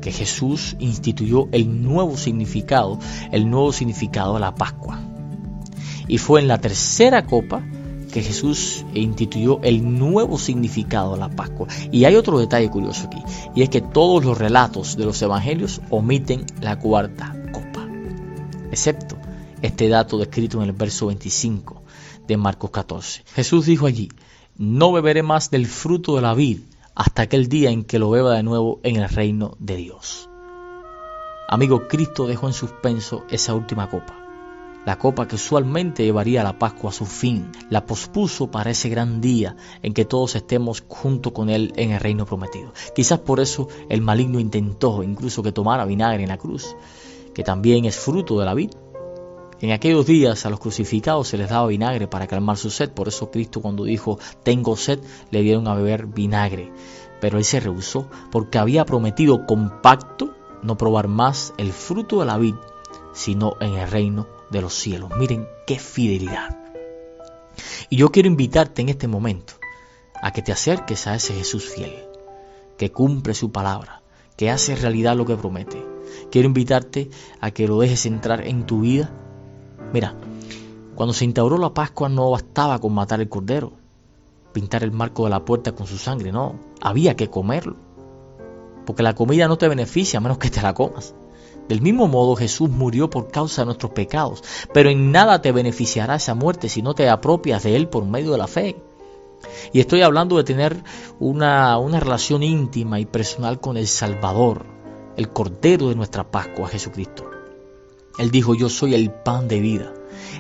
que 0.02 0.12
Jesús 0.12 0.76
instituyó 0.80 1.48
el 1.52 1.84
nuevo 1.84 2.18
significado, 2.18 3.00
el 3.32 3.50
nuevo 3.50 3.72
significado 3.72 4.34
de 4.34 4.42
la 4.42 4.56
Pascua. 4.56 5.11
Y 6.12 6.18
fue 6.18 6.42
en 6.42 6.50
la 6.50 6.60
tercera 6.60 7.26
copa 7.26 7.64
que 8.12 8.22
Jesús 8.22 8.84
instituyó 8.94 9.62
el 9.64 9.98
nuevo 9.98 10.38
significado 10.38 11.14
de 11.14 11.20
la 11.20 11.30
Pascua. 11.30 11.70
Y 11.90 12.04
hay 12.04 12.18
otro 12.18 12.38
detalle 12.38 12.70
curioso 12.70 13.08
aquí, 13.08 13.24
y 13.56 13.62
es 13.62 13.70
que 13.70 13.80
todos 13.80 14.26
los 14.26 14.38
relatos 14.38 14.98
de 14.98 15.06
los 15.06 15.22
evangelios 15.22 15.80
omiten 15.90 16.46
la 16.60 16.78
cuarta 16.80 17.34
copa, 17.54 17.88
excepto 18.72 19.16
este 19.62 19.88
dato 19.88 20.18
descrito 20.18 20.62
en 20.62 20.68
el 20.68 20.74
verso 20.74 21.08
25 21.08 21.82
de 22.28 22.36
Marcos 22.36 22.72
14. 22.72 23.24
Jesús 23.34 23.66
dijo 23.66 23.86
allí, 23.86 24.10
no 24.58 24.92
beberé 24.92 25.24
más 25.24 25.50
del 25.50 25.66
fruto 25.66 26.18
de 26.18 26.24
la 26.24 26.34
vid 26.34 26.60
hasta 26.94 27.22
aquel 27.22 27.48
día 27.48 27.70
en 27.70 27.86
que 27.86 28.00
lo 28.00 28.10
beba 28.10 28.36
de 28.36 28.44
nuevo 28.44 28.82
en 28.84 28.98
el 28.98 29.08
reino 29.08 29.56
de 29.60 29.78
Dios. 29.78 30.30
Amigo, 31.48 31.88
Cristo 31.88 32.28
dejó 32.28 32.48
en 32.48 32.54
suspenso 32.54 33.24
esa 33.30 33.54
última 33.54 33.90
copa 33.90 34.21
la 34.86 34.98
copa 34.98 35.28
que 35.28 35.36
usualmente 35.36 36.04
llevaría 36.04 36.44
la 36.44 36.58
Pascua 36.58 36.90
a 36.90 36.94
su 36.94 37.06
fin, 37.06 37.52
la 37.70 37.86
pospuso 37.86 38.50
para 38.50 38.72
ese 38.72 38.90
gran 38.90 39.22
día 39.22 39.56
en 39.84 39.94
que 39.94 40.06
todos 40.06 40.36
estemos 40.36 40.84
junto 40.88 41.34
con 41.34 41.50
Él 41.50 41.74
en 41.76 41.92
el 41.92 42.00
reino 42.00 42.26
prometido. 42.26 42.74
Quizás 42.96 43.20
por 43.20 43.40
eso 43.40 43.68
el 43.90 44.02
maligno 44.02 44.40
intentó 44.40 45.04
incluso 45.04 45.44
que 45.44 45.52
tomara 45.52 45.86
vinagre 45.86 46.24
en 46.24 46.30
la 46.30 46.38
cruz, 46.38 46.76
que 47.34 47.44
también 47.44 47.86
es 47.86 47.98
fruto 47.98 48.40
de 48.40 48.46
la 48.46 48.54
vid. 48.54 48.72
En 49.60 49.72
aquellos 49.72 50.08
días 50.08 50.46
a 50.48 50.50
los 50.50 50.60
crucificados 50.60 51.28
se 51.28 51.38
les 51.38 51.50
daba 51.50 51.68
vinagre 51.68 52.08
para 52.08 52.26
calmar 52.26 52.58
su 52.58 52.72
sed, 52.72 52.90
por 52.90 53.08
eso 53.08 53.30
Cristo 53.30 53.62
cuando 53.62 53.84
dijo 53.84 54.18
tengo 54.42 54.76
sed 54.76 55.00
le 55.30 55.42
dieron 55.44 55.68
a 55.68 55.76
beber 55.76 56.08
vinagre, 56.08 56.72
pero 57.20 57.38
él 57.38 57.46
se 57.46 57.60
rehusó 57.60 58.08
porque 58.32 58.58
había 58.58 58.86
prometido 58.86 59.46
con 59.46 59.82
pacto 59.84 60.34
no 60.64 60.78
probar 60.78 61.08
más 61.08 61.54
el 61.58 61.72
fruto 61.72 62.20
de 62.20 62.26
la 62.26 62.38
vid, 62.40 62.56
sino 63.14 63.56
en 63.60 63.76
el 63.76 63.88
reino 63.88 64.41
de 64.52 64.62
los 64.62 64.74
cielos. 64.74 65.10
Miren 65.18 65.48
qué 65.66 65.80
fidelidad. 65.80 66.58
Y 67.90 67.98
yo 67.98 68.12
quiero 68.12 68.28
invitarte 68.28 68.82
en 68.82 68.90
este 68.90 69.08
momento 69.08 69.54
a 70.22 70.32
que 70.32 70.42
te 70.42 70.52
acerques 70.52 71.08
a 71.08 71.16
ese 71.16 71.34
Jesús 71.34 71.66
fiel, 71.66 72.06
que 72.78 72.92
cumple 72.92 73.34
su 73.34 73.52
palabra, 73.52 74.02
que 74.38 74.50
hace 74.50 74.76
realidad 74.76 75.16
lo 75.16 75.26
que 75.26 75.36
promete. 75.36 75.84
Quiero 76.30 76.48
invitarte 76.48 77.10
a 77.40 77.52
que 77.52 77.68
lo 77.68 77.80
dejes 77.80 78.06
entrar 78.06 78.48
en 78.48 78.66
tu 78.66 78.82
vida. 78.82 79.12
Mira, 79.94 80.16
cuando 80.96 81.14
se 81.14 81.26
instauró 81.26 81.58
la 81.58 81.74
Pascua 81.74 82.10
no 82.10 82.30
bastaba 82.32 82.80
con 82.80 82.94
matar 82.94 83.22
el 83.22 83.30
cordero, 83.30 83.74
pintar 84.54 84.84
el 84.84 84.92
marco 84.92 85.24
de 85.24 85.32
la 85.32 85.46
puerta 85.46 85.74
con 85.74 85.88
su 85.88 85.98
sangre, 85.98 86.32
no, 86.32 86.60
había 86.82 87.16
que 87.16 87.30
comerlo. 87.30 87.76
Porque 88.86 89.04
la 89.04 89.16
comida 89.16 89.48
no 89.48 89.58
te 89.58 89.68
beneficia 89.68 90.18
a 90.18 90.22
menos 90.22 90.38
que 90.38 90.50
te 90.50 90.62
la 90.62 90.74
comas. 90.74 91.16
Del 91.72 91.80
mismo 91.80 92.10
modo 92.10 92.36
Jesús 92.36 92.70
murió 92.70 93.10
por 93.10 93.32
causa 93.32 93.62
de 93.62 93.68
nuestros 93.68 93.94
pecados, 93.94 94.44
pero 94.74 94.90
en 94.90 95.14
nada 95.14 95.42
te 95.42 95.54
beneficiará 95.54 96.16
esa 96.16 96.36
muerte 96.36 96.68
si 96.68 96.82
no 96.82 96.94
te 96.94 97.08
apropias 97.08 97.64
de 97.64 97.78
Él 97.78 97.88
por 97.88 98.04
medio 98.04 98.34
de 98.34 98.38
la 98.38 98.48
fe. 98.48 98.76
Y 99.72 99.80
estoy 99.80 100.02
hablando 100.02 100.36
de 100.36 100.44
tener 100.44 100.84
una, 101.18 101.80
relación 101.98 102.44
íntima 102.44 103.00
y 103.00 103.06
personal 103.06 103.62
con 103.62 103.78
el 103.78 103.88
Salvador, 103.88 104.66
el 105.16 105.30
Cordero 105.30 105.88
de 105.88 105.96
nuestra 105.96 106.30
Pascua, 106.30 106.68
Jesucristo. 106.68 107.24
Él 108.18 108.32
dijo, 108.32 108.54
yo 108.54 108.68
soy 108.68 108.94
el 108.94 109.10
pan 109.10 109.48
de 109.48 109.62
vida. 109.62 109.94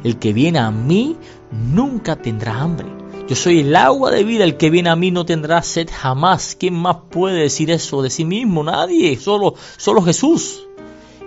El 0.04 0.20
que 0.20 0.34
viene 0.34 0.60
a 0.60 0.70
mí 0.70 1.16
nunca 1.50 2.18
tendrá 2.18 2.60
hambre. 2.60 2.90
Yo 3.30 3.38
soy 3.38 3.62
el 3.62 3.74
agua 3.78 4.12
de 4.12 4.26
vida, 4.26 4.44
el 4.44 4.58
que 4.58 4.70
viene 4.70 4.90
a 4.90 4.98
mí 4.98 5.12
no 5.12 5.26
tendrá 5.26 5.62
sed 5.62 5.88
jamás. 5.90 6.58
¿Quién 6.60 6.74
más 6.74 6.98
puede 7.10 7.44
decir 7.44 7.72
eso 7.72 8.02
de 8.02 8.10
sí 8.10 8.26
mismo? 8.26 8.66
Nadie, 8.66 9.16
solo, 9.16 9.56
solo 9.78 10.02
Jesús. 10.02 10.68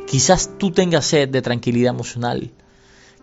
Quizás 0.07 0.59
tú 0.59 0.71
tengas 0.71 1.07
sed 1.07 1.29
de 1.31 1.43
tranquilidad 1.43 1.95
emocional. 1.95 2.53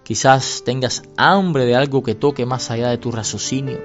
Quizás 0.03 0.63
tengas 0.65 1.03
hambre 1.15 1.65
de 1.65 1.75
algo 1.75 2.03
que 2.03 2.15
toque 2.15 2.45
más 2.45 2.71
allá 2.71 2.89
de 2.89 2.97
tu 2.97 3.11
raciocinio. 3.11 3.79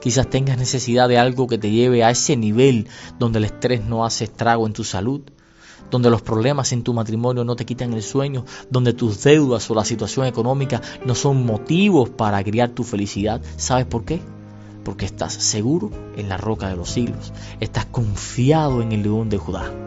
Quizás 0.00 0.30
tengas 0.30 0.56
necesidad 0.56 1.08
de 1.08 1.18
algo 1.18 1.48
que 1.48 1.58
te 1.58 1.70
lleve 1.70 2.04
a 2.04 2.10
ese 2.10 2.36
nivel 2.36 2.88
donde 3.18 3.38
el 3.38 3.46
estrés 3.46 3.84
no 3.84 4.04
hace 4.04 4.24
estrago 4.24 4.66
en 4.66 4.72
tu 4.72 4.84
salud, 4.84 5.22
donde 5.90 6.08
los 6.08 6.22
problemas 6.22 6.72
en 6.72 6.82
tu 6.82 6.94
matrimonio 6.94 7.44
no 7.44 7.56
te 7.56 7.66
quitan 7.66 7.92
el 7.92 8.02
sueño, 8.02 8.44
donde 8.70 8.92
tus 8.92 9.22
deudas 9.22 9.68
o 9.70 9.74
la 9.74 9.84
situación 9.84 10.26
económica 10.26 10.80
no 11.04 11.14
son 11.14 11.44
motivos 11.44 12.10
para 12.10 12.42
criar 12.44 12.70
tu 12.70 12.84
felicidad. 12.84 13.42
¿Sabes 13.56 13.86
por 13.86 14.04
qué? 14.04 14.20
Porque 14.84 15.04
estás 15.04 15.32
seguro 15.32 15.90
en 16.16 16.28
la 16.28 16.36
roca 16.36 16.68
de 16.68 16.76
los 16.76 16.90
siglos, 16.90 17.32
estás 17.60 17.86
confiado 17.86 18.82
en 18.82 18.92
el 18.92 19.02
león 19.02 19.28
de 19.28 19.38
Judá. 19.38 19.85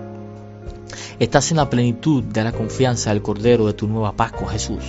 Estás 1.20 1.52
en 1.52 1.58
la 1.58 1.70
plenitud 1.70 2.24
de 2.24 2.44
la 2.44 2.52
confianza 2.52 3.12
del 3.12 3.22
Cordero 3.22 3.68
de 3.68 3.74
tu 3.74 3.88
nueva 3.88 4.14
Pascua, 4.14 4.52
Jesús. 4.52 4.84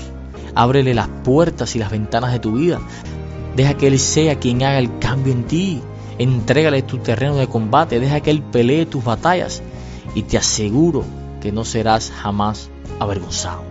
Ábrele 0.55 0.95
las 0.95 1.09
puertas 1.09 1.77
y 1.77 1.79
las 1.79 1.91
ventanas 1.91 2.33
de 2.33 2.39
tu 2.39 2.53
vida. 2.53 2.81
Deja 3.57 3.75
que 3.75 3.87
Él 3.87 3.99
sea 3.99 4.39
quien 4.39 4.63
haga 4.63 4.79
el 4.79 4.99
cambio 4.99 5.33
en 5.33 5.45
ti. 5.45 5.81
Entrégale 6.19 6.83
tu 6.83 6.99
terreno 6.99 7.37
de 7.37 7.47
combate. 7.47 8.01
Deja 8.01 8.21
que 8.21 8.31
Él 8.31 8.43
pelee 8.43 8.87
tus 8.87 9.05
batallas. 9.05 9.63
Y 10.15 10.23
te 10.23 10.39
aseguro 10.39 11.05
que 11.41 11.53
no 11.53 11.65
serás 11.65 12.11
jamás 12.11 12.69
avergonzado. 12.99 13.63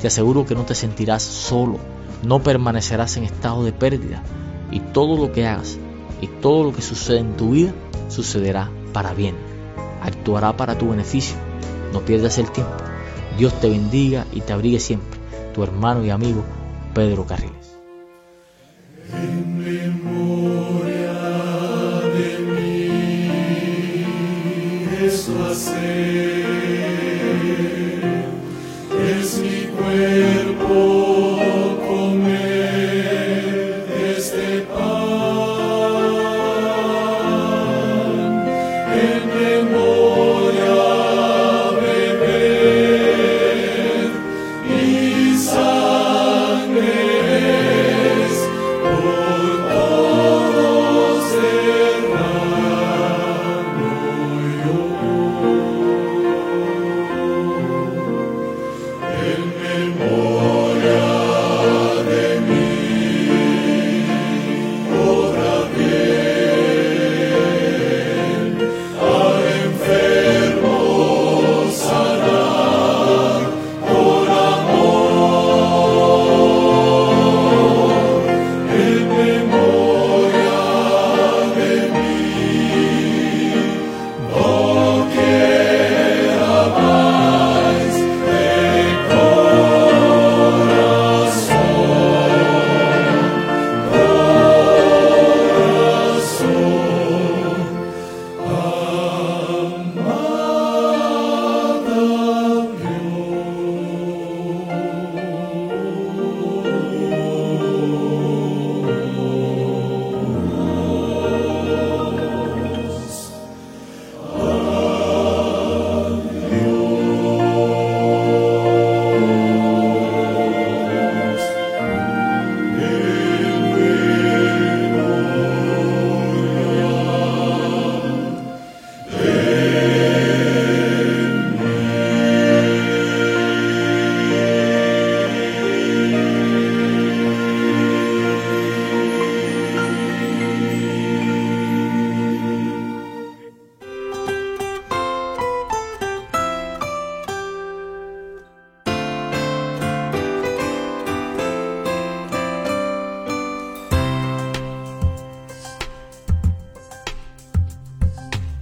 Te 0.00 0.08
aseguro 0.08 0.46
que 0.46 0.54
no 0.54 0.62
te 0.62 0.74
sentirás 0.74 1.22
solo. 1.22 1.78
No 2.22 2.42
permanecerás 2.42 3.16
en 3.16 3.24
estado 3.24 3.64
de 3.64 3.72
pérdida. 3.72 4.22
Y 4.70 4.80
todo 4.80 5.16
lo 5.16 5.32
que 5.32 5.46
hagas 5.46 5.78
y 6.20 6.28
todo 6.28 6.64
lo 6.64 6.72
que 6.72 6.82
sucede 6.82 7.18
en 7.18 7.36
tu 7.36 7.50
vida 7.50 7.72
sucederá 8.08 8.70
para 8.92 9.12
bien, 9.12 9.34
actuará 10.02 10.56
para 10.56 10.78
tu 10.78 10.90
beneficio. 10.90 11.36
No 11.92 12.00
pierdas 12.04 12.38
el 12.38 12.50
tiempo. 12.50 12.74
Dios 13.38 13.58
te 13.60 13.68
bendiga 13.68 14.26
y 14.32 14.40
te 14.40 14.52
abrigue 14.52 14.80
siempre. 14.80 15.18
Tu 15.54 15.62
hermano 15.62 16.04
y 16.04 16.10
amigo 16.10 16.44
Pedro 16.94 17.26
Carriles. 17.26 17.76